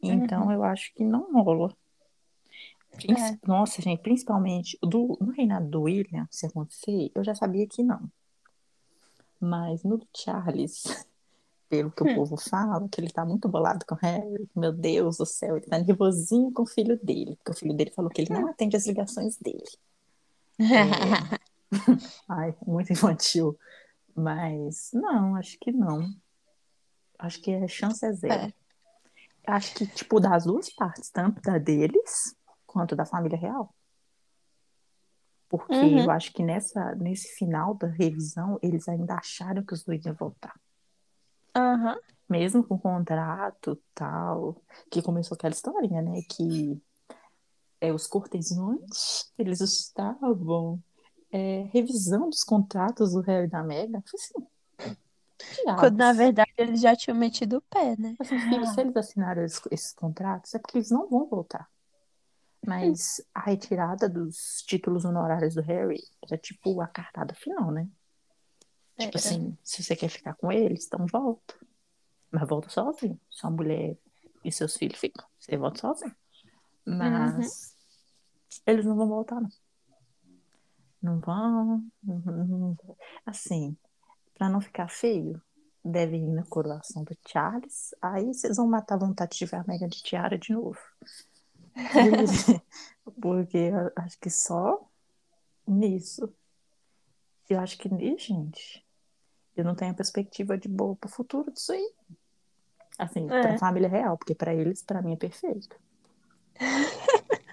[0.02, 0.52] Então, uhum.
[0.52, 1.74] eu acho que não rola.
[2.94, 3.48] É.
[3.48, 8.12] Nossa, gente, principalmente do, no reinado do William, se acontecer, eu já sabia que não.
[9.40, 10.84] Mas no Charles,
[11.70, 12.12] pelo que hum.
[12.12, 14.50] o povo fala, que ele tá muito bolado com o Harry.
[14.56, 17.92] Meu Deus do céu, ele tá nervosinho com o filho dele, porque o filho dele
[17.92, 19.64] falou que ele não atende as ligações dele.
[20.60, 21.40] É...
[22.30, 23.58] Ai, muito infantil.
[24.16, 26.14] Mas não, acho que não.
[27.18, 28.34] Acho que a chance é zero.
[28.34, 28.54] É.
[29.46, 32.36] Acho que, tipo, das duas partes, tanto da deles
[32.66, 33.74] quanto da família real.
[35.50, 36.00] Porque Uhum.
[36.00, 40.16] eu acho que nessa, nesse final da revisão, eles ainda acharam que os dois iam
[40.16, 40.60] voltar.
[41.56, 42.00] Aham.
[42.30, 46.22] Mesmo com contrato tal, que começou aquela historinha, né?
[46.30, 46.82] Que
[47.80, 50.82] é, os cortesãos, eles estavam
[51.32, 54.48] é, revisando os contratos do Harry da falei assim,
[55.78, 58.16] Quando na verdade eles já tinham metido o pé, né?
[58.20, 61.70] Assim, se eles assinaram esses, esses contratos, é porque eles não vão voltar.
[62.66, 67.88] Mas a retirada dos títulos honorários do Harry era tipo a cartada final, né?
[68.98, 69.18] Tipo Era.
[69.18, 71.56] assim, se você quer ficar com eles, então volta.
[72.32, 73.20] Mas volta sozinho.
[73.30, 73.98] Sua mulher
[74.44, 75.26] e seus filhos ficam.
[75.40, 76.16] Você volta sozinho.
[76.86, 77.76] Mas
[78.66, 79.50] eles não vão voltar, não.
[81.02, 82.78] Não vão.
[83.26, 83.76] Assim,
[84.36, 85.42] pra não ficar feio,
[85.84, 87.94] devem ir na coroação do Charles.
[88.02, 90.80] Aí vocês vão matar a vontade de ver a Meghan de tiara de novo.
[93.22, 94.88] Porque eu acho que só
[95.68, 96.34] nisso.
[97.50, 98.83] Eu acho que, gente,
[99.56, 101.92] eu não tenho a perspectiva de boa pro futuro disso aí.
[102.98, 103.42] Assim, É.
[103.42, 105.76] pra família real, porque pra eles, pra mim, é perfeito.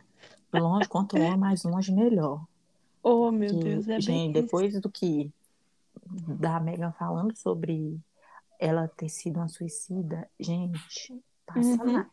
[0.53, 2.45] Longe, quanto longe, mais longe, melhor.
[3.03, 4.43] Oh, meu Que, Deus, é bem gente, isso.
[4.45, 5.31] depois do que
[6.39, 7.99] da Megan falando sobre
[8.59, 11.93] ela ter sido uma suicida, gente, passa Uhum.
[11.93, 12.07] mais.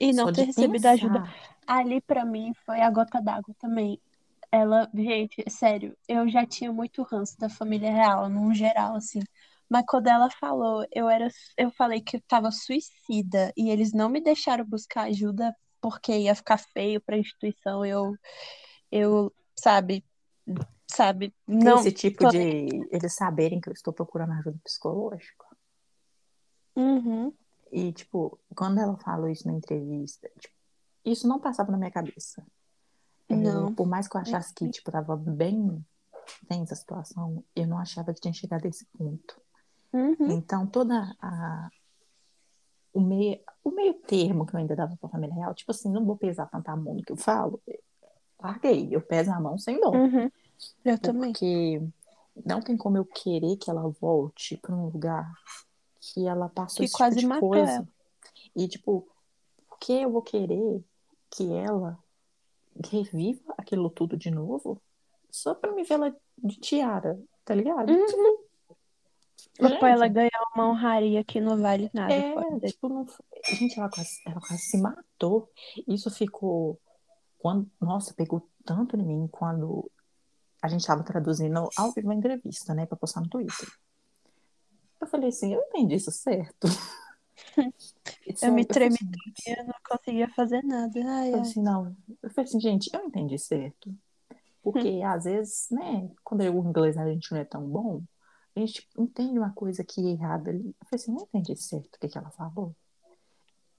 [0.00, 1.20] E não Só ter recebido ajuda.
[1.20, 1.58] pensar.
[1.66, 4.00] Ali pra mim foi a gota d'água também.
[4.52, 9.20] Ela, gente, sério, eu já tinha muito ranço da família real, num geral, assim.
[9.68, 14.08] Mas quando ela falou, eu era, eu falei que eu tava suicida e eles não
[14.08, 17.84] me deixaram buscar ajuda porque ia ficar feio pra instituição.
[17.86, 18.12] Eu,
[18.90, 20.04] eu, sabe,
[20.90, 21.76] sabe, Tem não.
[21.76, 25.46] esse tipo de eles saberem que eu estou procurando ajuda psicológica.
[26.74, 27.32] Uhum,
[27.70, 30.54] E, tipo, quando ela falou isso na entrevista, tipo,
[31.04, 32.44] isso não passava na minha cabeça.
[33.30, 33.72] É, Não.
[33.74, 35.84] por mais que eu achasse que, tipo, tava bem
[36.48, 39.40] tensa a situação, eu não achava que tinha chegado a esse ponto.
[39.92, 41.68] uhum, Então, toda a...
[42.92, 46.04] O meio, o meio termo que eu ainda dava pra família real, tipo assim, não
[46.04, 47.62] vou pesar tanto a mão no que eu falo,
[48.42, 49.90] larguei, eu peso a mão sem dó.
[49.92, 50.28] uhum.
[50.84, 51.32] Eu também.
[51.32, 51.80] Porque
[52.44, 55.32] não tem como eu querer que ela volte pra um lugar
[56.00, 57.70] que ela passou Que esse quase tipo de coisa.
[57.72, 57.88] ela.
[58.56, 59.06] E, tipo,
[59.68, 60.84] por que eu vou querer
[61.30, 61.96] que ela
[62.88, 64.80] reviva aquilo tudo de novo
[65.30, 67.90] só pra me ver ela de tiara, tá ligado?
[67.90, 68.06] Uhum.
[68.06, 72.12] Tipo, pra ela gente, ganhar uma honraria que não vale nada.
[72.12, 73.06] é, tipo, não...
[73.44, 75.50] gente, ela quase, ela quase se matou.
[75.86, 76.80] Isso ficou,
[77.38, 79.90] quando, nossa, pegou tanto em mim quando
[80.62, 83.68] a gente tava traduzindo ao vivo a entrevista, né, pra postar no Twitter.
[85.00, 86.66] Eu falei assim, eu entendi isso certo.
[88.42, 91.00] Eu me tremi assim, Eu não conseguia fazer nada.
[91.04, 91.96] Ai, Eu falei assim, não.
[92.22, 93.94] Eu falei assim, gente, eu entendi certo.
[94.62, 98.02] Porque às vezes, né, quando o inglês a gente não é tão bom,
[98.54, 100.68] a gente entende uma coisa que é errada ali.
[100.80, 102.74] Eu falei assim, não entendi certo o que, que ela falou.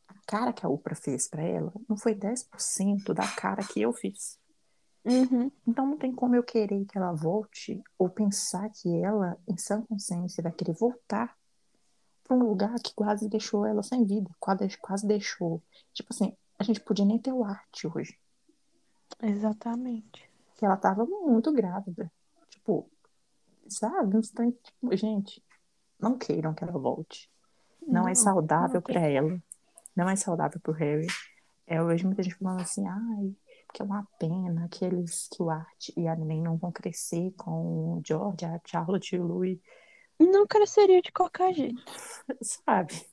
[0.07, 3.93] A cara que a Oprah fez pra ela não foi 10% da cara que eu
[3.93, 4.39] fiz.
[5.03, 5.51] Uhum.
[5.67, 9.81] Então não tem como eu querer que ela volte ou pensar que ela, em sã
[9.81, 11.35] consciência, vai querer voltar
[12.31, 15.61] para um lugar que quase deixou ela sem vida, quase, quase deixou.
[15.93, 18.17] Tipo assim, a gente podia nem ter o arte hoje.
[19.21, 20.31] Exatamente.
[20.55, 22.09] que ela tava muito grávida.
[22.49, 22.89] Tipo,
[23.67, 24.21] sabe?
[24.33, 25.43] Trem, tipo, gente,
[25.99, 27.29] não queiram que ela volte.
[27.85, 28.95] Não, é saudável não tem.
[28.95, 29.43] pra ela.
[29.93, 31.07] Não é saudável pro Harry.
[31.67, 33.35] É, eu vejo muita gente falando assim, ai,
[33.73, 37.31] que é uma pena que eles, que o Art e a Neném não vão crescer
[37.31, 39.59] com o George, a Charlotte e o Louis,
[40.29, 41.83] Não cresceria de qualquer jeito.
[42.41, 43.05] sabe?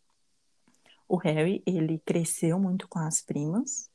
[1.08, 3.90] O Harry, ele cresceu muito com as primas,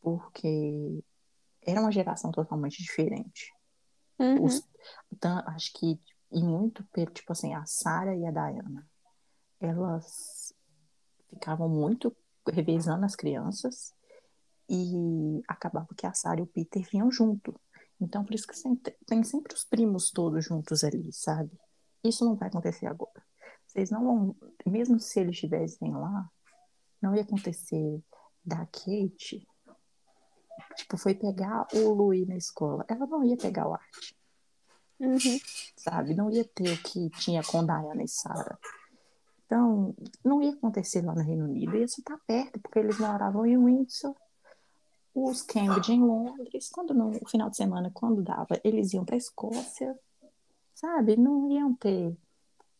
[0.00, 1.02] porque
[1.62, 3.52] era uma geração totalmente diferente.
[4.18, 4.44] Uhum.
[4.44, 4.62] Os,
[5.18, 5.98] tan- acho que
[6.30, 8.86] e muito tipo assim a Sarah e a Diana
[9.60, 10.52] elas
[11.30, 12.14] ficavam muito
[12.46, 13.94] revezando as crianças
[14.68, 17.58] e acabava que a Sarah e o Peter vinham junto
[18.00, 18.54] então por isso que
[19.06, 21.52] tem sempre os primos todos juntos ali sabe
[22.04, 23.22] isso não vai acontecer agora
[23.66, 24.36] vocês não vão
[24.66, 26.28] mesmo se eles estivessem lá
[27.00, 28.02] não ia acontecer
[28.44, 29.46] da Kate
[30.76, 34.14] tipo foi pegar o Louis na escola ela não ia pegar o Art
[35.00, 35.38] Uhum.
[35.76, 36.14] sabe?
[36.14, 38.58] Não ia ter o que tinha com Diana e Sarah.
[39.46, 39.94] Então,
[40.24, 44.14] não ia acontecer lá no Reino Unido, ia estar perto, porque eles moravam em Windsor,
[45.14, 49.18] os Cambridge em Londres, quando no final de semana, quando dava, eles iam para a
[49.18, 49.96] Escócia,
[50.84, 51.16] sabe?
[51.16, 52.14] Não iam ter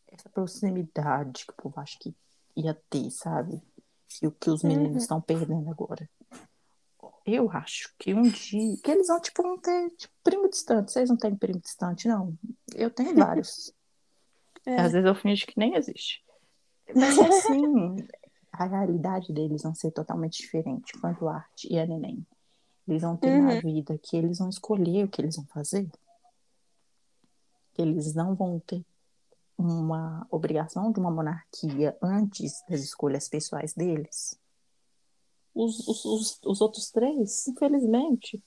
[0.07, 2.15] essa proximidade que o povo acha que
[2.55, 3.61] ia ter, sabe?
[4.21, 4.97] E o que os meninos Uhum.
[4.97, 6.09] estão perdendo agora.
[7.25, 8.77] Eu acho que um dia.
[8.83, 10.91] Que eles vão, tipo, não ter tipo, primo distante.
[10.91, 12.37] Vocês não têm primo distante, não?
[12.75, 13.73] Eu tenho vários.
[14.65, 14.79] É.
[14.79, 16.23] Às vezes eu finjo que nem existe.
[16.95, 17.95] Mas assim,
[18.53, 22.25] a realidade deles vão ser totalmente diferente quanto a arte e a neném.
[22.87, 23.59] Eles vão ter uma Uhum.
[23.59, 25.89] vida que eles vão escolher o que eles vão fazer.
[27.75, 28.83] Que eles não vão ter
[29.57, 34.39] uma obrigação de uma monarquia antes das escolhas pessoais deles.
[35.53, 38.43] Os, os, os, os outros três, infelizmente,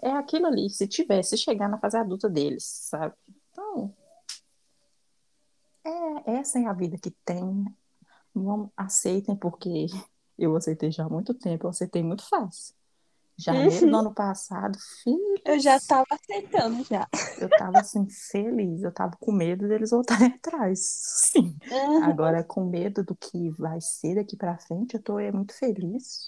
[0.00, 0.70] é aquilo ali.
[0.70, 3.14] Se tivesse chegar na fase adulta deles, sabe?
[3.50, 3.94] Então,
[5.84, 7.64] é, essa é a vida que tem.
[8.34, 9.86] Não aceitem, porque
[10.38, 12.74] eu aceitei já há muito tempo, eu aceitei muito fácil.
[13.42, 17.08] Janeiro do ano passado, filho, Eu já tava aceitando já.
[17.38, 20.80] eu tava assim, feliz, eu tava com medo deles voltarem atrás.
[20.80, 21.56] Sim.
[21.70, 22.04] Uhum.
[22.04, 26.26] Agora, com medo do que vai ser daqui pra frente, eu tô é, muito feliz.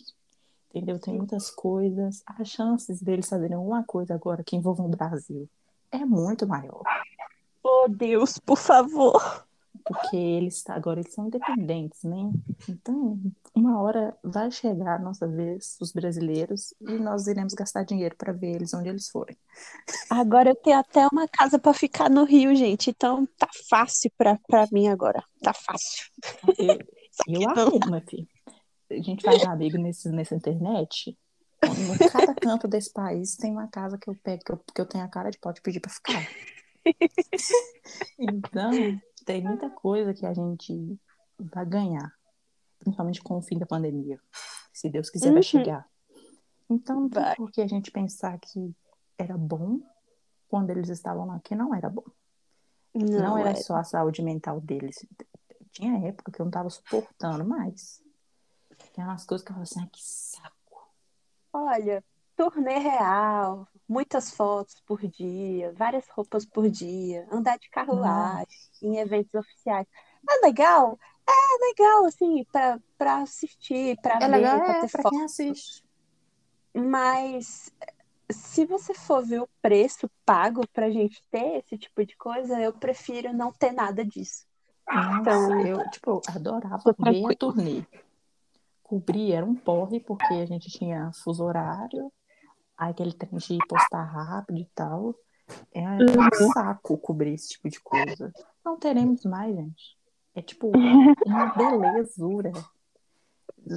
[0.70, 0.98] Entendeu?
[0.98, 2.22] Tem muitas coisas.
[2.26, 5.48] As chances deles fazerem alguma coisa agora que envolvam o Brasil
[5.92, 6.82] é muito maior.
[7.62, 9.46] Oh, Deus, por favor.
[9.86, 12.32] Porque eles agora eles são independentes, né?
[12.68, 13.20] Então,
[13.54, 18.32] uma hora vai chegar a nossa vez, os brasileiros, e nós iremos gastar dinheiro para
[18.32, 19.36] ver eles onde eles forem.
[20.08, 22.88] Agora eu tenho até uma casa pra ficar no Rio, gente.
[22.88, 25.22] Então tá fácil pra, pra mim agora.
[25.42, 26.10] Tá fácil.
[26.58, 26.78] Eu,
[27.28, 28.28] eu meu filho.
[28.90, 31.16] A gente faz amigo nesse, nessa internet.
[31.62, 34.86] Em cada canto desse país tem uma casa que eu pego, que eu, que eu
[34.86, 36.26] tenho a cara de pode pedir para ficar.
[38.18, 40.98] Então, tem muita coisa que a gente
[41.38, 42.12] vai ganhar,
[42.78, 44.20] principalmente com o fim da pandemia.
[44.72, 45.34] Se Deus quiser, Uhum.
[45.34, 45.88] vai chegar.
[46.68, 48.74] Então, não tem por que a gente pensar que
[49.18, 49.80] era bom
[50.48, 52.04] quando eles estavam lá, que não era bom.
[52.94, 53.54] Não, Não, era é.
[53.54, 55.04] só a saúde mental deles.
[55.72, 58.02] Tinha época que eu não tava suportando mais.
[58.94, 60.88] Tem umas coisas que eu falo assim, ai, que saco.
[61.52, 62.04] Olha,
[62.36, 68.46] turnê real, muitas fotos por dia, várias roupas por dia, andar de carruagem
[68.82, 69.86] em eventos oficiais.
[70.28, 70.98] É legal?
[71.26, 75.12] É legal, assim, pra, pra assistir, pra É ver, legal, pra é, ter pra foto.
[75.12, 75.84] quem assiste.
[76.74, 77.72] Mas
[78.30, 82.72] se você for ver o preço pago pra gente ter esse tipo de coisa, eu
[82.72, 84.44] prefiro não ter nada disso.
[84.86, 87.84] Nossa, Então, eu, tipo, adorava ver a turnê.
[88.82, 92.12] Cobrir era um porre, porque a gente tinha fuso horário,
[92.76, 95.14] aí aquele trem de postar rápido e tal.
[95.72, 98.32] É um saco cobrir esse tipo de coisa.
[98.64, 99.98] Não teremos mais, gente.
[100.34, 100.72] É tipo
[101.26, 102.52] uma belezura.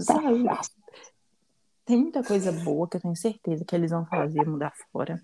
[0.03, 0.45] Sabe?
[1.85, 5.21] Tem muita coisa boa que eu tenho certeza que eles vão fazer mudar fora.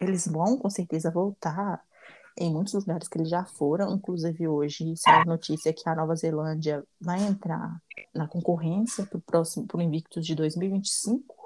[0.00, 1.82] Eles vão com certeza voltar
[2.36, 3.94] em muitos lugares que eles já foram.
[3.94, 7.80] Inclusive hoje saiu a notícia que a Nova Zelândia vai entrar
[8.14, 11.41] na concorrência para o próximo, para o Invictus de 2025.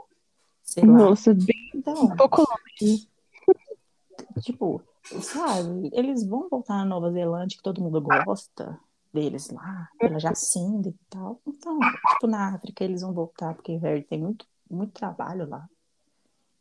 [0.66, 0.92] Sei lá.
[0.92, 3.08] Nossa, bem Então, um pouco longe.
[4.42, 4.82] tipo,
[5.22, 8.78] sabe, eles vão voltar na Nova Zelândia, que todo mundo gosta
[9.12, 11.40] deles lá, pela Jacinda e tal.
[11.46, 15.66] Então, tipo, na África eles vão voltar, porque, velho, tem muito, muito trabalho lá.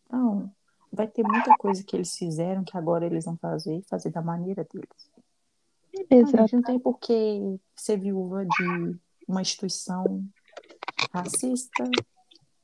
[0.06, 0.52] Então,
[0.92, 4.22] vai ter muita coisa que eles fizeram que agora eles vão fazer e fazer da
[4.22, 5.10] maneira deles.
[6.12, 6.38] A Exato.
[6.38, 10.24] gente não tem por que ser viúva de uma instituição
[11.12, 11.84] racista,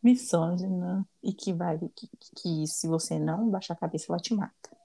[0.01, 4.77] misógina e que vai que, que se você não baixar a cabeça ela te mata.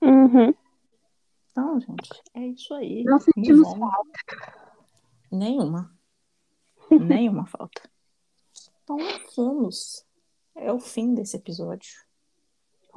[0.00, 0.54] Uhum.
[1.50, 3.04] Então, gente, é isso aí.
[3.04, 3.90] Não sentimos on.
[5.30, 5.92] Nenhuma.
[6.90, 7.82] Nenhuma falta.
[8.84, 8.98] Então,
[9.34, 10.04] fomos.
[10.54, 11.90] É o fim desse episódio.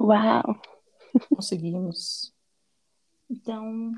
[0.00, 0.60] Uau.
[1.28, 2.32] Conseguimos.
[3.28, 3.92] Então,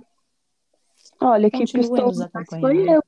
[1.21, 2.31] Olha, que pistola
[2.61, 3.03] foi eu.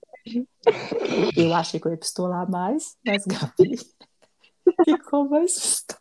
[1.36, 3.78] eu achei que eu ia pistolar mais, mas Gabi
[4.84, 6.00] ficou mais pistola.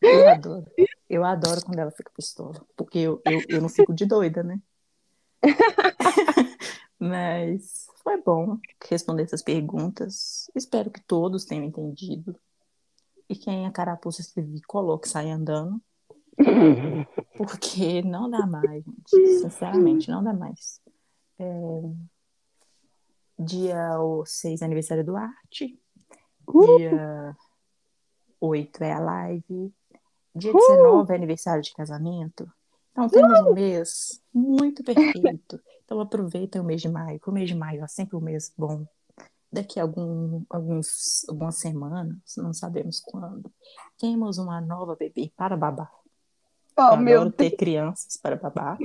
[0.00, 0.66] Eu adoro.
[1.08, 2.64] Eu adoro quando ela fica pistola.
[2.76, 4.60] Porque eu, eu, eu não fico de doida, né?
[6.98, 8.58] Mas foi bom
[8.88, 10.50] responder essas perguntas.
[10.54, 12.38] Espero que todos tenham entendido.
[13.28, 15.80] E quem a carapuça se vir, coloque sai andando.
[17.36, 19.38] Porque não dá mais, gente.
[19.40, 20.80] Sinceramente, não dá mais.
[21.38, 21.44] É...
[23.38, 25.78] Dia 6 é aniversário do Arte.
[26.46, 27.36] Uh, Dia
[28.40, 29.72] 8 é a live.
[30.34, 32.50] Dia 19 é aniversário de casamento.
[32.92, 35.60] Então temos um mês muito perfeito.
[35.90, 38.52] Então aproveitem o mês de maio, que o mês de maio é sempre um mês
[38.56, 38.86] bom.
[39.52, 43.52] Daqui a algum, alguns, algumas semanas, não sabemos quando,
[43.98, 45.92] temos uma nova bebê para babar.
[46.78, 48.78] oh, meu adoro ter crianças para babar.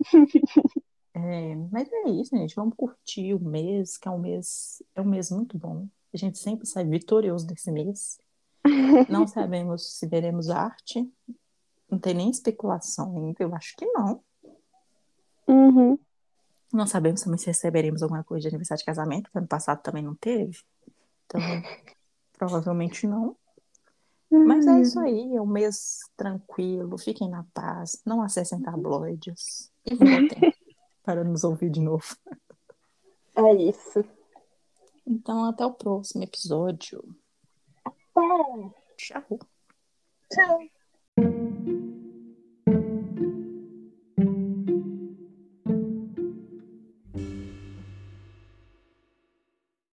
[1.12, 2.54] É, mas é isso, gente.
[2.54, 5.86] Vamos curtir o mês, que é um mês, é um mês muito bom.
[6.14, 8.18] A gente sempre sai vitorioso desse mês.
[9.08, 11.10] Não sabemos se veremos arte.
[11.90, 13.42] Não tem nem especulação ainda.
[13.42, 14.22] Eu acho que não.
[15.46, 15.98] Uhum.
[16.72, 20.02] Não sabemos também se receberemos alguma coisa de aniversário de casamento, que ano passado também
[20.02, 20.58] não teve.
[21.26, 21.40] Então,
[22.38, 23.36] provavelmente não.
[24.30, 29.96] Mas é isso aí, é um mês tranquilo, fiquem na paz, não acessem tabloides e
[29.96, 30.54] voltem
[31.02, 32.16] para nos ouvir de novo.
[33.34, 34.04] É isso.
[35.04, 37.02] Então, até o próximo episódio.
[38.20, 38.70] Bye.
[38.98, 39.24] Ciao.
[40.32, 40.70] Ciao.